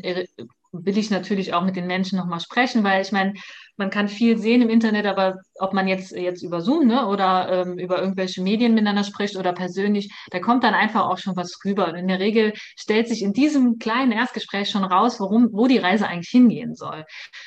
[0.83, 3.35] will ich natürlich auch mit den Menschen nochmal sprechen, weil ich meine,
[3.77, 7.51] man kann viel sehen im Internet, aber ob man jetzt, jetzt über Zoom ne, oder
[7.51, 11.59] ähm, über irgendwelche Medien miteinander spricht oder persönlich, da kommt dann einfach auch schon was
[11.65, 11.89] rüber.
[11.89, 15.79] Und in der Regel stellt sich in diesem kleinen Erstgespräch schon raus, worum, wo die
[15.79, 17.05] Reise eigentlich hingehen soll.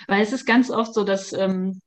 [0.08, 1.82] Weil es ist ganz oft so, dass ähm,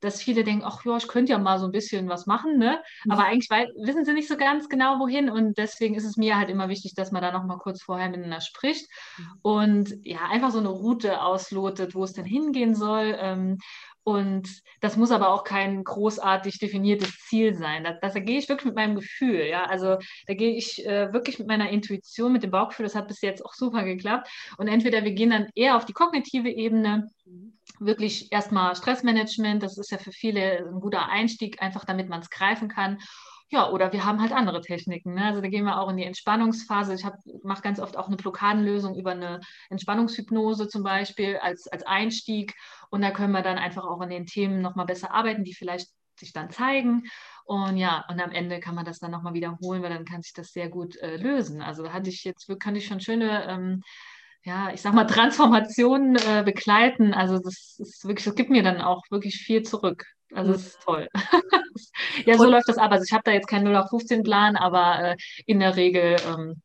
[0.00, 2.82] dass viele denken, ach ja, ich könnte ja mal so ein bisschen was machen, ne?
[3.04, 3.10] Mhm.
[3.12, 5.30] Aber eigentlich weil, wissen sie nicht so ganz genau, wohin.
[5.30, 8.40] Und deswegen ist es mir halt immer wichtig, dass man da nochmal kurz vorher miteinander
[8.40, 8.88] spricht
[9.18, 9.24] mhm.
[9.42, 13.16] und ja, einfach so eine Route auslotet, wo es denn hingehen soll.
[13.18, 13.58] Ähm,
[14.10, 14.48] und
[14.80, 17.84] das muss aber auch kein großartig definiertes Ziel sein.
[17.84, 19.46] Da, das, da gehe ich wirklich mit meinem Gefühl.
[19.46, 19.64] Ja?
[19.64, 22.84] Also da gehe ich äh, wirklich mit meiner Intuition, mit dem Bauchgefühl.
[22.84, 24.28] Das hat bis jetzt auch super geklappt.
[24.56, 27.10] Und entweder wir gehen dann eher auf die kognitive Ebene,
[27.78, 29.62] wirklich erstmal Stressmanagement.
[29.62, 32.98] Das ist ja für viele ein guter Einstieg, einfach damit man es greifen kann.
[33.52, 35.14] Ja, oder wir haben halt andere Techniken.
[35.14, 35.24] Ne?
[35.24, 36.94] Also da gehen wir auch in die Entspannungsphase.
[36.94, 37.04] Ich
[37.42, 39.40] mache ganz oft auch eine Blockadenlösung über eine
[39.70, 42.54] Entspannungshypnose zum Beispiel als, als Einstieg.
[42.90, 45.88] Und da können wir dann einfach auch an den Themen nochmal besser arbeiten, die vielleicht
[46.16, 47.08] sich dann zeigen.
[47.44, 50.32] Und ja, und am Ende kann man das dann nochmal wiederholen, weil dann kann sich
[50.32, 51.60] das sehr gut äh, lösen.
[51.60, 53.82] Also da hatte ich jetzt, kann ich schon schöne ähm,
[54.44, 57.14] ja, ich sag mal, Transformationen äh, begleiten.
[57.14, 60.04] Also das ist wirklich, das gibt mir dann auch wirklich viel zurück.
[60.34, 61.08] Also das ist toll.
[62.26, 62.92] ja, so und, läuft das ab.
[62.92, 65.16] Also ich habe da jetzt keinen 0 auf 15 Plan, aber äh,
[65.46, 66.62] in der Regel ähm,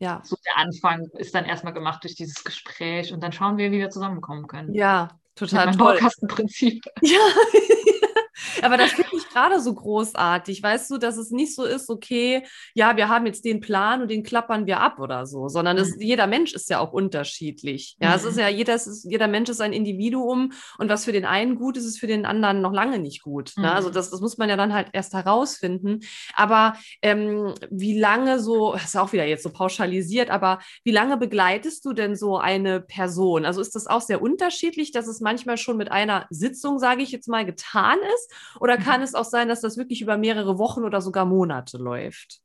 [0.00, 0.20] ja.
[0.24, 3.78] so der Anfang ist dann erstmal gemacht durch dieses Gespräch und dann schauen wir, wie
[3.78, 4.74] wir zusammenkommen können.
[4.74, 5.94] Ja, total Mit toll.
[5.94, 6.84] Baukastenprinzip.
[7.02, 7.18] Ja,
[8.62, 12.96] aber das finde gerade so großartig, weißt du, dass es nicht so ist, okay, ja,
[12.96, 16.02] wir haben jetzt den Plan und den klappern wir ab oder so, sondern es, mhm.
[16.02, 17.96] jeder Mensch ist ja auch unterschiedlich.
[18.00, 18.14] Ja, mhm.
[18.16, 18.40] es ist mhm.
[18.40, 21.84] ja, jeder, ist, jeder Mensch ist ein Individuum und was für den einen gut ist,
[21.84, 23.52] ist für den anderen noch lange nicht gut.
[23.56, 23.64] Mhm.
[23.64, 23.72] Ne?
[23.72, 23.94] Also mhm.
[23.94, 26.00] das, das muss man ja dann halt erst herausfinden.
[26.34, 31.16] Aber ähm, wie lange so, das ist auch wieder jetzt so pauschalisiert, aber wie lange
[31.16, 33.44] begleitest du denn so eine Person?
[33.44, 37.12] Also ist das auch sehr unterschiedlich, dass es manchmal schon mit einer Sitzung, sage ich
[37.12, 38.32] jetzt mal, getan ist?
[38.60, 42.40] Oder kann es auch sein, dass das wirklich über mehrere Wochen oder sogar Monate läuft?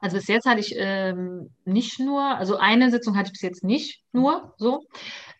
[0.00, 3.64] Also bis jetzt hatte ich ähm, nicht nur, also eine Sitzung hatte ich bis jetzt
[3.64, 4.84] nicht nur so.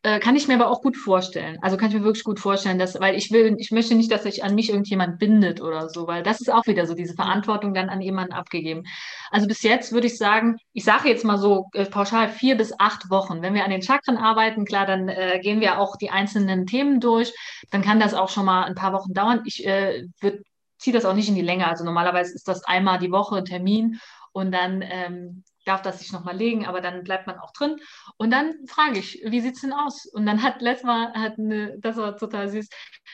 [0.04, 1.58] Äh, kann ich mir aber auch gut vorstellen.
[1.60, 4.22] Also kann ich mir wirklich gut vorstellen, dass, weil ich will, ich möchte nicht, dass
[4.22, 7.74] sich an mich irgendjemand bindet oder so, weil das ist auch wieder so, diese Verantwortung
[7.74, 8.84] dann an jemanden abgegeben.
[9.30, 12.72] Also bis jetzt würde ich sagen, ich sage jetzt mal so äh, pauschal vier bis
[12.78, 13.42] acht Wochen.
[13.42, 17.00] Wenn wir an den Chakren arbeiten, klar, dann äh, gehen wir auch die einzelnen Themen
[17.00, 17.34] durch.
[17.70, 19.42] Dann kann das auch schon mal ein paar Wochen dauern.
[19.46, 20.42] Ich äh, würde
[20.78, 21.66] ziehe das auch nicht in die Länge.
[21.66, 24.00] Also normalerweise ist das einmal die Woche ein Termin
[24.32, 27.76] und dann ähm, darf das sich nochmal legen, aber dann bleibt man auch drin.
[28.16, 30.06] Und dann frage ich, wie sieht es denn aus?
[30.06, 32.68] Und dann hat letztes Mal, hat eine, das war total süß,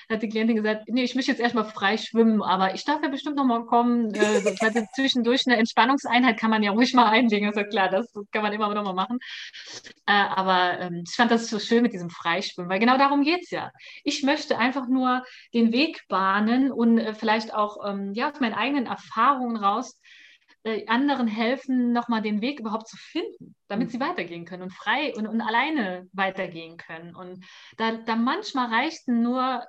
[0.09, 3.09] hat die Klientin gesagt, nee, ich möchte jetzt erstmal frei schwimmen, aber ich darf ja
[3.09, 4.15] bestimmt nochmal kommen.
[4.15, 7.49] Äh, weil zwischendurch eine Entspannungseinheit kann man ja ruhig mal einlegen.
[7.49, 9.19] Also klar, das kann man immer nochmal machen.
[10.07, 13.43] Äh, aber ähm, ich fand das so schön mit diesem Freischwimmen, weil genau darum geht
[13.43, 13.71] es ja.
[14.05, 18.55] Ich möchte einfach nur den Weg bahnen und äh, vielleicht auch ähm, ja, aus meinen
[18.55, 19.99] eigenen Erfahrungen raus
[20.65, 23.93] äh, anderen helfen, nochmal den Weg überhaupt zu finden, damit mhm.
[23.93, 27.15] sie weitergehen können und frei und, und alleine weitergehen können.
[27.15, 27.45] Und
[27.77, 29.65] da, da manchmal reicht nur,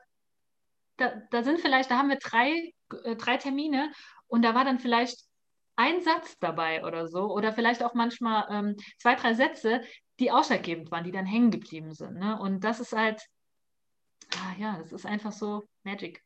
[0.98, 2.74] da, da sind vielleicht, da haben wir drei,
[3.04, 3.92] äh, drei Termine
[4.28, 5.20] und da war dann vielleicht
[5.76, 9.82] ein Satz dabei oder so, oder vielleicht auch manchmal ähm, zwei, drei Sätze,
[10.20, 12.16] die ausschlaggebend waren, die dann hängen geblieben sind.
[12.16, 12.40] Ne?
[12.40, 13.22] Und das ist halt,
[14.38, 16.22] ah, ja, das ist einfach so Magic.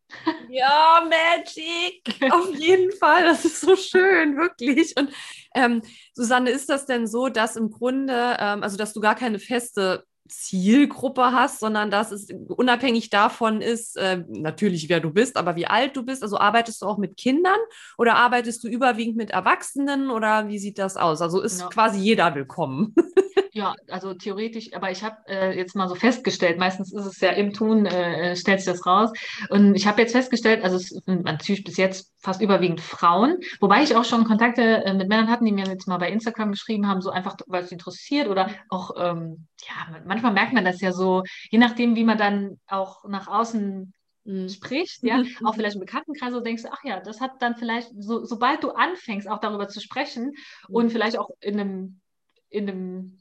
[0.49, 2.03] Ja, Magic!
[2.31, 3.23] Auf jeden Fall.
[3.23, 4.93] Das ist so schön, wirklich.
[4.97, 5.11] Und
[5.53, 5.81] ähm,
[6.13, 10.05] Susanne, ist das denn so, dass im Grunde, ähm, also dass du gar keine feste
[10.29, 15.65] Zielgruppe hast, sondern dass es unabhängig davon ist, äh, natürlich wer du bist, aber wie
[15.65, 16.23] alt du bist.
[16.23, 17.59] Also arbeitest du auch mit Kindern
[17.97, 21.21] oder arbeitest du überwiegend mit Erwachsenen oder wie sieht das aus?
[21.21, 21.69] Also ist genau.
[21.69, 22.95] quasi jeder willkommen.
[23.51, 27.31] Ja, also theoretisch, aber ich habe äh, jetzt mal so festgestellt, meistens ist es ja
[27.31, 29.11] im Tun, äh, äh stellt sich das raus.
[29.49, 33.81] Und ich habe jetzt festgestellt, also es sind natürlich bis jetzt fast überwiegend Frauen, wobei
[33.81, 36.87] ich auch schon Kontakte äh, mit Männern hatten, die mir jetzt mal bei Instagram geschrieben
[36.87, 40.91] haben, so einfach, weil es interessiert oder auch, ähm, ja, manchmal merkt man das ja
[40.91, 43.93] so, je nachdem, wie man dann auch nach außen
[44.25, 44.49] mhm.
[44.49, 45.27] spricht, ja, mhm.
[45.45, 48.71] auch vielleicht im Bekanntenkreis so denkst, ach ja, das hat dann vielleicht, so, sobald du
[48.71, 50.35] anfängst, auch darüber zu sprechen
[50.67, 50.75] mhm.
[50.75, 52.01] und vielleicht auch in einem,
[52.49, 53.19] in einem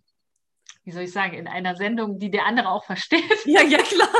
[0.89, 3.45] wie soll ich sagen, in einer Sendung, die der andere auch versteht.
[3.45, 4.09] Ja, ja, klar.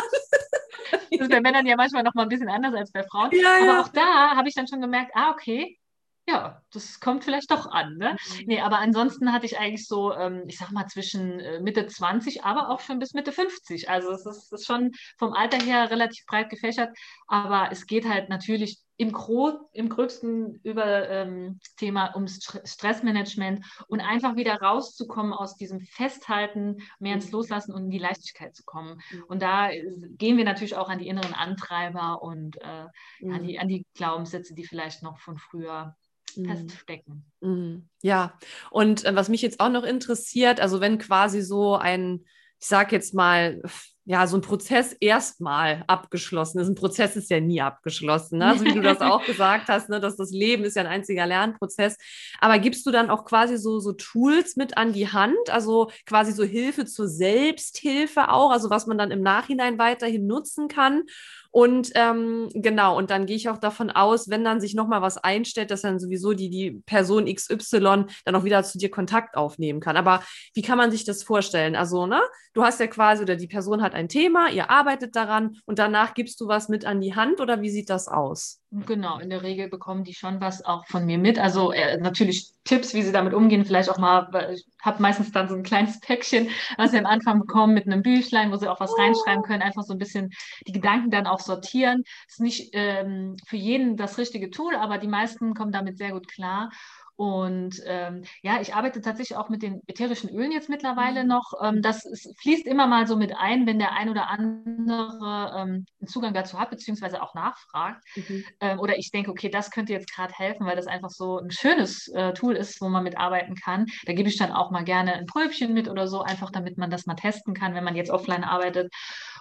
[1.11, 3.31] Das ist bei Männern ja manchmal noch mal ein bisschen anders als bei Frauen.
[3.33, 3.81] Ja, Aber ja.
[3.81, 5.79] auch da habe ich dann schon gemerkt, ah, okay,
[6.27, 7.97] ja, das kommt vielleicht doch an.
[7.97, 8.13] Ne?
[8.13, 8.45] Mhm.
[8.47, 12.45] Nee, aber ansonsten hatte ich eigentlich so, ähm, ich sag mal, zwischen äh, Mitte 20,
[12.45, 13.89] aber auch schon bis Mitte 50.
[13.89, 16.97] Also es ist, ist, schon vom Alter her relativ breit gefächert,
[17.27, 24.01] aber es geht halt natürlich im, Gro im größten über ähm, Thema ums Stressmanagement und
[24.01, 27.33] einfach wieder rauszukommen aus diesem Festhalten, mehr ins mhm.
[27.33, 29.01] Loslassen und in die Leichtigkeit zu kommen.
[29.11, 29.25] Mhm.
[29.29, 32.87] Und da gehen wir natürlich auch an die inneren Antreiber und äh,
[33.21, 33.33] mhm.
[33.33, 35.97] an, die, an die Glaubenssätze, die vielleicht noch von früher
[36.35, 37.25] feststecken.
[37.41, 37.89] Mhm.
[38.03, 38.37] Ja,
[38.71, 42.25] und äh, was mich jetzt auch noch interessiert, also wenn quasi so ein,
[42.61, 43.63] ich sag jetzt mal,
[44.09, 46.69] ja, so ein Prozess erstmal abgeschlossen ist.
[46.69, 48.47] Ein Prozess ist ja nie abgeschlossen, ne?
[48.47, 50.01] also wie du das auch gesagt hast, ne?
[50.01, 51.99] dass das Leben ist ja ein einziger Lernprozess.
[52.41, 56.33] Aber gibst du dann auch quasi so, so Tools mit an die Hand, also quasi
[56.33, 61.03] so Hilfe zur Selbsthilfe auch, also was man dann im Nachhinein weiterhin nutzen kann?
[61.51, 65.17] Und ähm, genau, und dann gehe ich auch davon aus, wenn dann sich nochmal was
[65.17, 69.81] einstellt, dass dann sowieso die, die Person XY dann auch wieder zu dir Kontakt aufnehmen
[69.81, 69.97] kann.
[69.97, 70.23] Aber
[70.55, 71.75] wie kann man sich das vorstellen?
[71.75, 72.21] Also, ne,
[72.53, 76.15] du hast ja quasi, oder die Person hat ein Thema, ihr arbeitet daran und danach
[76.15, 78.61] gibst du was mit an die Hand oder wie sieht das aus?
[78.71, 81.39] Genau, in der Regel bekommen die schon was auch von mir mit.
[81.39, 85.49] Also äh, natürlich Tipps, wie sie damit umgehen, vielleicht auch mal, ich habe meistens dann
[85.49, 88.79] so ein kleines Päckchen, was sie am Anfang bekommen mit einem Büchlein, wo sie auch
[88.79, 89.01] was oh.
[89.01, 90.31] reinschreiben können, einfach so ein bisschen
[90.67, 92.05] die Gedanken dann auch sortieren.
[92.29, 96.29] Ist nicht ähm, für jeden das richtige Tool, aber die meisten kommen damit sehr gut
[96.29, 96.71] klar.
[97.19, 101.29] Und ähm, ja, ich arbeite tatsächlich auch mit den ätherischen Ölen jetzt mittlerweile mhm.
[101.29, 101.53] noch.
[101.61, 105.85] Ähm, das ist, fließt immer mal so mit ein, wenn der ein oder andere ähm,
[106.01, 108.05] einen Zugang dazu hat, beziehungsweise auch nachfragt.
[108.15, 108.45] Mhm.
[108.61, 111.51] Ähm, oder ich denke, okay, das könnte jetzt gerade helfen, weil das einfach so ein
[111.51, 113.87] schönes äh, Tool ist, wo man mitarbeiten kann.
[114.07, 116.89] Da gebe ich dann auch mal gerne ein Pröbchen mit oder so, einfach damit man
[116.89, 118.93] das mal testen kann, wenn man jetzt offline arbeitet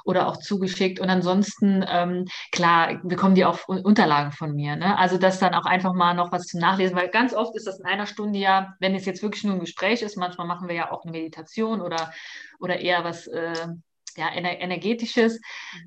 [0.07, 0.99] oder auch zugeschickt.
[1.01, 4.77] Und ansonsten, ähm, klar, bekommen die auch Unterlagen von mir.
[4.77, 4.97] Ne?
[4.97, 7.79] Also das dann auch einfach mal noch was zum Nachlesen, weil ganz oft ist das
[7.79, 10.75] in einer Stunde ja, wenn es jetzt wirklich nur ein Gespräch ist, manchmal machen wir
[10.75, 12.13] ja auch eine Meditation oder,
[12.59, 13.27] oder eher was.
[13.27, 13.67] Äh,
[14.15, 15.39] ja, ener energetisches,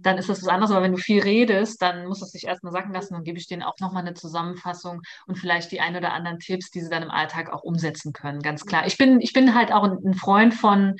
[0.02, 0.70] dann ist das was anderes.
[0.70, 3.14] Aber wenn du viel redest, dann muss das sich erstmal sacken lassen.
[3.14, 6.70] Dann gebe ich denen auch nochmal eine Zusammenfassung und vielleicht die ein oder anderen Tipps,
[6.70, 8.40] die sie dann im Alltag auch umsetzen können.
[8.40, 8.86] Ganz klar.
[8.86, 10.94] Ich bin, ich bin halt auch ein Freund von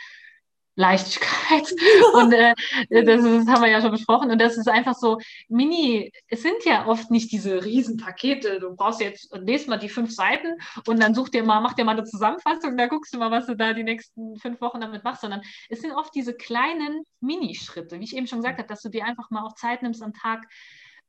[0.81, 1.71] Leichtigkeit.
[2.15, 2.55] Und äh,
[2.89, 4.31] das, ist, das, haben wir ja schon besprochen.
[4.31, 5.19] Und das ist einfach so
[5.49, 8.59] mini, es sind ja oft nicht diese Riesenpakete.
[8.61, 10.55] Du brauchst jetzt, lest mal die fünf Seiten
[10.87, 13.47] und dann such dir mal, mach dir mal eine Zusammenfassung, da guckst du mal, was
[13.47, 18.01] du da die nächsten fünf Wochen damit machst, sondern es sind oft diese kleinen Minischritte,
[18.01, 20.15] wie ich eben schon gesagt habe, dass du dir einfach mal auch Zeit nimmst am
[20.15, 20.47] Tag,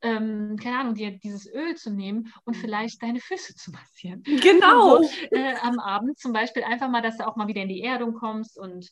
[0.01, 2.61] ähm, keine Ahnung, dir dieses Öl zu nehmen und mhm.
[2.61, 4.23] vielleicht deine Füße zu massieren.
[4.23, 5.03] Genau.
[5.03, 7.83] So, äh, am Abend zum Beispiel einfach mal, dass du auch mal wieder in die
[7.83, 8.91] Erdung kommst und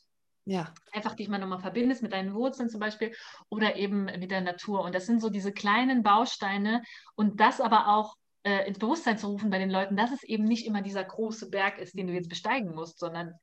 [0.49, 0.73] Ja.
[0.91, 3.13] Einfach dich mal nochmal verbindest mit deinen Wurzeln zum Beispiel
[3.49, 4.83] oder eben mit der Natur.
[4.83, 6.81] Und das sind so diese kleinen Bausteine
[7.15, 10.45] und das aber auch äh, ins Bewusstsein zu rufen bei den Leuten, dass es eben
[10.45, 13.35] nicht immer dieser große Berg ist, den du jetzt besteigen musst, sondern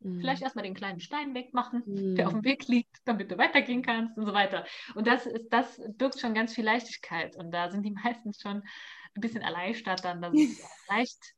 [0.00, 0.20] mhm.
[0.20, 2.14] vielleicht erstmal den kleinen Stein wegmachen, mhm.
[2.14, 4.64] der auf dem Weg liegt, damit du weitergehen kannst und so weiter.
[4.94, 7.36] Und das, ist, das birgt schon ganz viel Leichtigkeit.
[7.36, 8.62] Und da sind die meistens schon
[9.14, 11.34] ein bisschen erleichtert dann, dass es leicht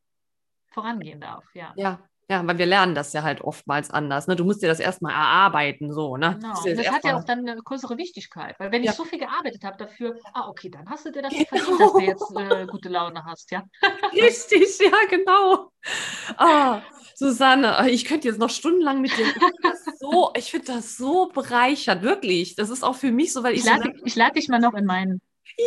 [0.69, 1.45] vorangehen darf.
[1.53, 1.73] Ja.
[1.77, 4.29] ja, ja, weil wir lernen das ja halt oftmals anders.
[4.29, 4.37] Ne?
[4.37, 6.39] Du musst dir das erstmal erarbeiten, so, ne?
[6.41, 6.55] Genau.
[6.55, 8.55] Das, das hat ja auch dann eine größere Wichtigkeit.
[8.61, 8.93] Weil wenn ja.
[8.93, 11.65] ich so viel gearbeitet habe dafür, ah, okay, dann hast du dir das genau.
[11.65, 13.65] verdient, dass du jetzt äh, gute Laune hast, ja.
[14.13, 15.73] Richtig, ja, genau.
[16.37, 16.83] Ah,
[17.17, 19.27] Susanne, ich könnte jetzt noch stundenlang mit dir.
[19.27, 22.55] Ich finde das, so, find das so bereichert, wirklich.
[22.55, 23.61] Das ist auch für mich so, weil ich.
[23.61, 25.21] Ich lade, so ich lade dich mal noch in meinen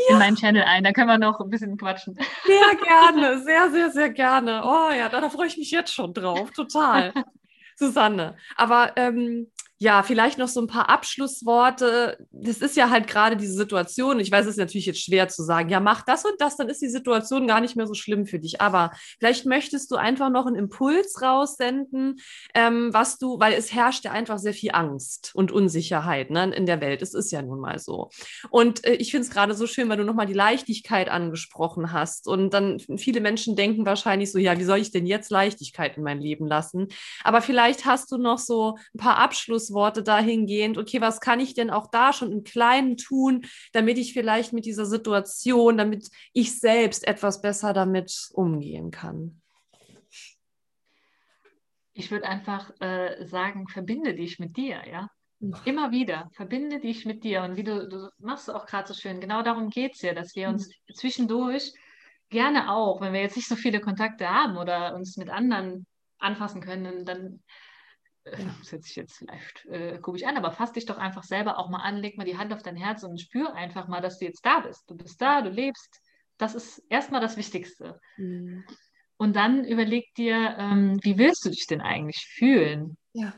[0.08, 0.14] ja.
[0.14, 0.84] in meinen Channel ein.
[0.84, 2.18] Da können wir noch ein bisschen quatschen.
[2.46, 4.62] Sehr gerne, sehr, sehr, sehr gerne.
[4.64, 7.14] Oh ja, da, da freue ich mich jetzt schon drauf, total.
[7.76, 12.18] Susanne, aber ähm, ja, vielleicht noch so ein paar Abschlussworte.
[12.32, 14.20] Das ist ja halt gerade diese Situation.
[14.20, 16.70] Ich weiß, es ist natürlich jetzt schwer zu sagen, ja, mach das und das, dann
[16.70, 18.62] ist die Situation gar nicht mehr so schlimm für dich.
[18.62, 22.22] Aber vielleicht möchtest du einfach noch einen Impuls raussenden,
[22.54, 26.66] ähm, was du, weil es herrscht ja einfach sehr viel Angst und Unsicherheit ne, in
[26.66, 27.02] der Welt.
[27.02, 28.10] Es ist ja nun mal so.
[28.52, 32.28] Und äh, ich finde es gerade so schön, weil du nochmal die Leichtigkeit angesprochen hast.
[32.28, 36.04] Und dann viele Menschen denken wahrscheinlich so, ja, wie soll ich denn jetzt Leichtigkeit in
[36.04, 36.88] mein Leben lassen?
[37.24, 41.54] Aber vielleicht hast du noch so ein paar Abschlussworte Abschlussworte dahingehend, okay, was kann ich
[41.54, 46.60] denn auch da schon im Kleinen tun, damit ich vielleicht mit dieser Situation, damit ich
[46.60, 49.42] selbst etwas besser damit umgehen kann?
[51.94, 55.10] Ich würde einfach äh, sagen, verbinde dich mit dir, ja.
[55.66, 57.44] Immer wieder, verbinde dich mit dir.
[57.44, 60.14] Und wie du, du machst es auch gerade so schön, genau darum geht es ja,
[60.14, 60.94] dass wir uns mhm.
[60.94, 61.74] zwischendurch
[62.30, 65.86] gerne auch, wenn wir jetzt nicht so viele Kontakte haben oder uns mit anderen
[66.18, 67.44] anfassen können, dann
[68.60, 71.70] das hört sich jetzt vielleicht äh, komisch an, aber fass dich doch einfach selber auch
[71.70, 74.26] mal an, leg mal die Hand auf dein Herz und spür einfach mal, dass du
[74.26, 74.90] jetzt da bist.
[74.90, 76.02] Du bist da, du lebst.
[76.38, 78.00] Das ist erstmal das Wichtigste.
[78.18, 78.66] Mhm.
[79.18, 82.98] Und dann überleg dir, ähm, wie willst du dich denn eigentlich fühlen?
[83.14, 83.34] Ja.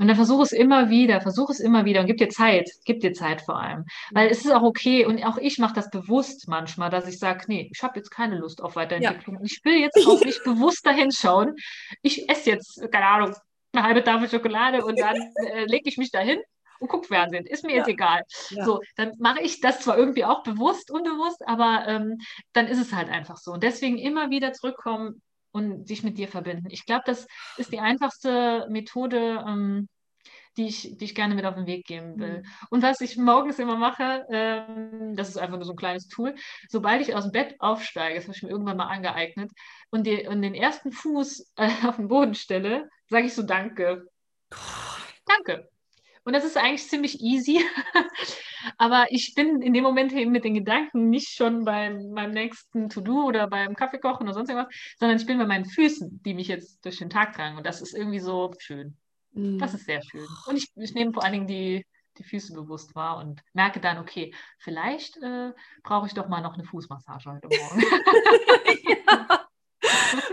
[0.00, 3.00] Und dann versuch es immer wieder, versuch es immer wieder und gib dir Zeit, gib
[3.00, 3.84] dir Zeit vor allem.
[4.12, 7.44] Weil es ist auch okay und auch ich mache das bewusst manchmal, dass ich sage,
[7.48, 9.36] nee, ich habe jetzt keine Lust auf Weiterentwicklung.
[9.36, 9.42] Ja.
[9.42, 11.56] Ich will jetzt auch nicht bewusst dahin schauen.
[12.02, 13.34] Ich esse jetzt, keine Ahnung,
[13.78, 15.16] eine halbe Tafel Schokolade und dann
[15.46, 16.40] äh, lege ich mich dahin
[16.80, 17.46] und gucke Fernsehen.
[17.46, 17.78] Ist mir ja.
[17.78, 18.22] jetzt egal.
[18.50, 18.64] Ja.
[18.64, 22.18] So, dann mache ich das zwar irgendwie auch bewusst, unbewusst, aber ähm,
[22.52, 23.52] dann ist es halt einfach so.
[23.52, 26.68] Und deswegen immer wieder zurückkommen und sich mit dir verbinden.
[26.70, 27.26] Ich glaube, das
[27.56, 29.88] ist die einfachste Methode, ähm,
[30.56, 32.38] die, ich, die ich gerne mit auf den Weg geben will.
[32.38, 32.44] Mhm.
[32.70, 36.34] Und was ich morgens immer mache, ähm, das ist einfach nur so ein kleines Tool,
[36.68, 39.52] sobald ich aus dem Bett aufsteige, das habe ich mir irgendwann mal angeeignet,
[39.90, 44.08] und, die, und den ersten Fuß äh, auf den Boden stelle, sage ich so Danke.
[45.26, 45.68] Danke.
[46.24, 47.64] Und das ist eigentlich ziemlich easy.
[48.76, 52.90] Aber ich bin in dem Moment eben mit den Gedanken nicht schon beim, beim nächsten
[52.90, 56.48] To-Do oder beim Kaffeekochen oder sonst irgendwas, sondern ich bin bei meinen Füßen, die mich
[56.48, 57.56] jetzt durch den Tag tragen.
[57.56, 58.96] Und das ist irgendwie so schön.
[59.32, 59.58] Mhm.
[59.58, 60.26] Das ist sehr schön.
[60.46, 61.86] Und ich, ich nehme vor allen Dingen die,
[62.18, 65.52] die Füße bewusst wahr und merke dann, okay, vielleicht äh,
[65.82, 67.82] brauche ich doch mal noch eine Fußmassage heute Morgen.
[69.06, 69.48] ja.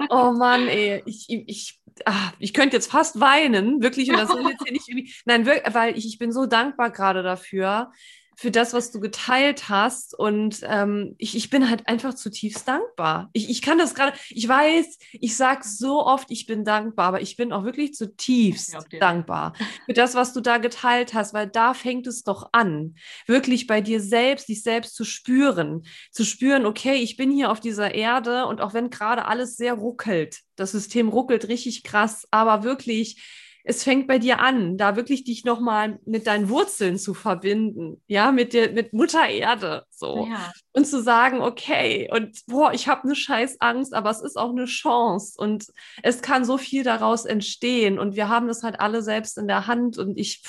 [0.09, 4.43] Oh Mann, ey, ich, ich, ach, ich könnte jetzt fast weinen, wirklich, und das soll
[4.49, 7.91] jetzt hier nicht irgendwie, nein, wirklich, weil ich, ich bin so dankbar gerade dafür,
[8.37, 10.17] für das, was du geteilt hast.
[10.17, 13.29] Und ähm, ich, ich bin halt einfach zutiefst dankbar.
[13.33, 17.21] Ich, ich kann das gerade, ich weiß, ich sage so oft, ich bin dankbar, aber
[17.21, 19.53] ich bin auch wirklich zutiefst dankbar
[19.85, 22.95] für das, was du da geteilt hast, weil da fängt es doch an,
[23.27, 27.59] wirklich bei dir selbst, dich selbst zu spüren, zu spüren, okay, ich bin hier auf
[27.59, 32.63] dieser Erde und auch wenn gerade alles sehr ruckelt, das System ruckelt richtig krass, aber
[32.63, 33.21] wirklich
[33.67, 38.31] es fängt bei dir an, da wirklich dich nochmal mit deinen Wurzeln zu verbinden, ja,
[38.31, 40.27] mit dir, mit Mutter Erde, so.
[40.29, 40.51] Ja.
[40.71, 44.51] Und zu sagen, okay, und boah, ich habe eine scheiß Angst, aber es ist auch
[44.51, 45.65] eine Chance und
[46.03, 49.65] es kann so viel daraus entstehen und wir haben das halt alle selbst in der
[49.65, 50.43] Hand und ich,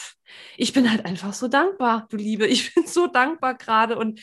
[0.58, 4.20] ich bin halt einfach so dankbar, du Liebe, ich bin so dankbar gerade und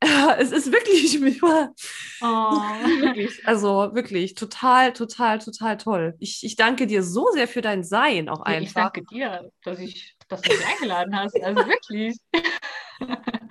[0.38, 2.24] es ist wirklich, oh.
[3.00, 6.14] wirklich, also wirklich total, total, total toll.
[6.18, 8.66] Ich, ich danke dir so sehr für dein Sein auch einfach.
[8.66, 11.40] Ich danke dir, dass, ich, dass du mich eingeladen hast.
[11.42, 12.16] Also wirklich.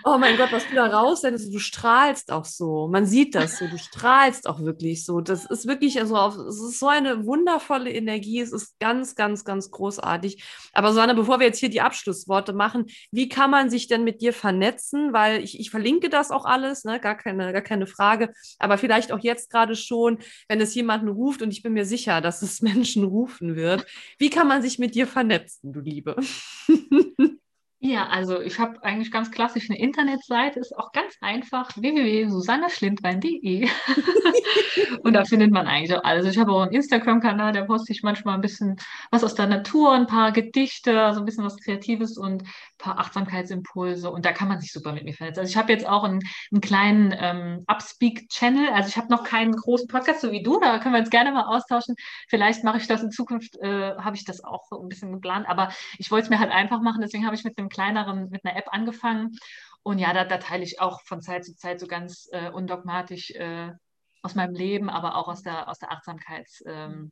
[0.03, 2.87] Oh mein Gott, was du da raussendest, du strahlst auch so.
[2.87, 5.19] Man sieht das so, du strahlst auch wirklich so.
[5.19, 8.39] Das ist wirklich, also auf, es ist so eine wundervolle Energie.
[8.39, 10.43] Es ist ganz, ganz, ganz großartig.
[10.71, 14.21] Aber Susanne, bevor wir jetzt hier die Abschlussworte machen, wie kann man sich denn mit
[14.21, 15.11] dir vernetzen?
[15.11, 16.99] Weil ich, ich verlinke das auch alles, ne?
[17.01, 18.33] gar, keine, gar keine Frage.
[18.59, 22.21] Aber vielleicht auch jetzt gerade schon, wenn es jemanden ruft und ich bin mir sicher,
[22.21, 23.85] dass es Menschen rufen wird.
[24.17, 26.15] Wie kann man sich mit dir vernetzen, du Liebe?
[27.79, 33.69] Ja, also ich habe eigentlich ganz klassisch eine Internetseite, ist auch ganz einfach, www.susanneschlindwein.de
[35.03, 36.25] und da findet man eigentlich auch alles.
[36.25, 38.77] Ich habe auch einen Instagram-Kanal, da poste ich manchmal ein bisschen
[39.11, 42.43] was aus der Natur, ein paar Gedichte, also ein bisschen was Kreatives und
[42.77, 45.41] paar Achtsamkeitsimpulse und da kann man sich super mit mir vernetzen.
[45.41, 46.21] Also ich habe jetzt auch einen,
[46.51, 50.79] einen kleinen ähm, Upspeak-Channel, also ich habe noch keinen großen Podcast, so wie du, da
[50.79, 51.95] können wir uns gerne mal austauschen.
[52.27, 55.47] Vielleicht mache ich das in Zukunft, äh, habe ich das auch so ein bisschen geplant,
[55.47, 55.69] aber
[55.99, 58.45] ich wollte es mir halt einfach machen, deswegen habe ich mit dem einem kleineren, mit
[58.45, 59.37] einer App angefangen.
[59.83, 63.31] Und ja, da, da teile ich auch von Zeit zu Zeit so ganz äh, undogmatisch
[63.31, 63.71] äh,
[64.21, 67.11] aus meinem Leben, aber auch aus der, aus der Achtsamkeitswelt ähm,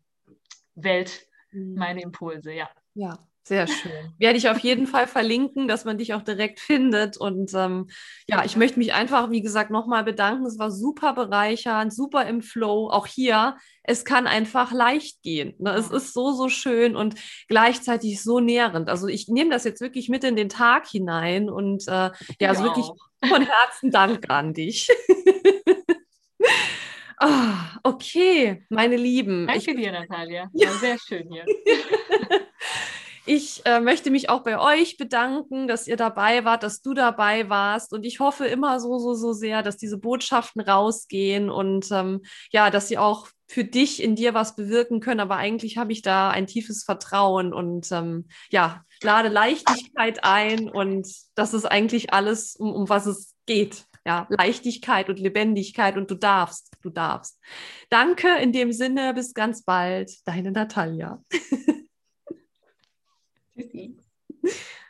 [1.52, 1.76] mhm.
[1.76, 2.70] meine Impulse, ja.
[2.94, 3.92] Ja, sehr schön.
[4.18, 7.16] Werde ich auf jeden Fall verlinken, dass man dich auch direkt findet.
[7.16, 7.88] Und ähm,
[8.28, 10.48] ja, ich möchte mich einfach, wie gesagt, nochmal bedanken.
[10.48, 12.90] Es war super bereichernd, super im Flow.
[12.90, 15.54] Auch hier, es kann einfach leicht gehen.
[15.60, 15.76] Ne?
[15.76, 17.16] Es ist so, so schön und
[17.48, 18.90] gleichzeitig so nährend.
[18.90, 22.64] Also ich nehme das jetzt wirklich mit in den Tag hinein und äh, ja, also
[22.64, 22.88] wirklich
[23.28, 24.90] von Herzen Dank an dich.
[27.22, 27.28] oh,
[27.84, 29.46] okay, meine Lieben.
[29.46, 30.50] Danke ich, dir, Natalia.
[30.52, 31.46] War sehr schön hier.
[33.28, 37.50] Ich äh, möchte mich auch bei euch bedanken, dass ihr dabei wart, dass du dabei
[37.50, 37.92] warst.
[37.92, 42.22] Und ich hoffe immer so, so, so sehr, dass diese Botschaften rausgehen und ähm,
[42.52, 45.20] ja, dass sie auch für dich in dir was bewirken können.
[45.20, 50.70] Aber eigentlich habe ich da ein tiefes Vertrauen und ähm, ja, lade Leichtigkeit ein.
[50.70, 53.86] Und das ist eigentlich alles, um, um was es geht.
[54.08, 57.40] Ja, Leichtigkeit und Lebendigkeit und du darfst, du darfst.
[57.90, 61.24] Danke in dem Sinne, bis ganz bald, deine Natalia.
[63.56, 63.96] Tschüssi.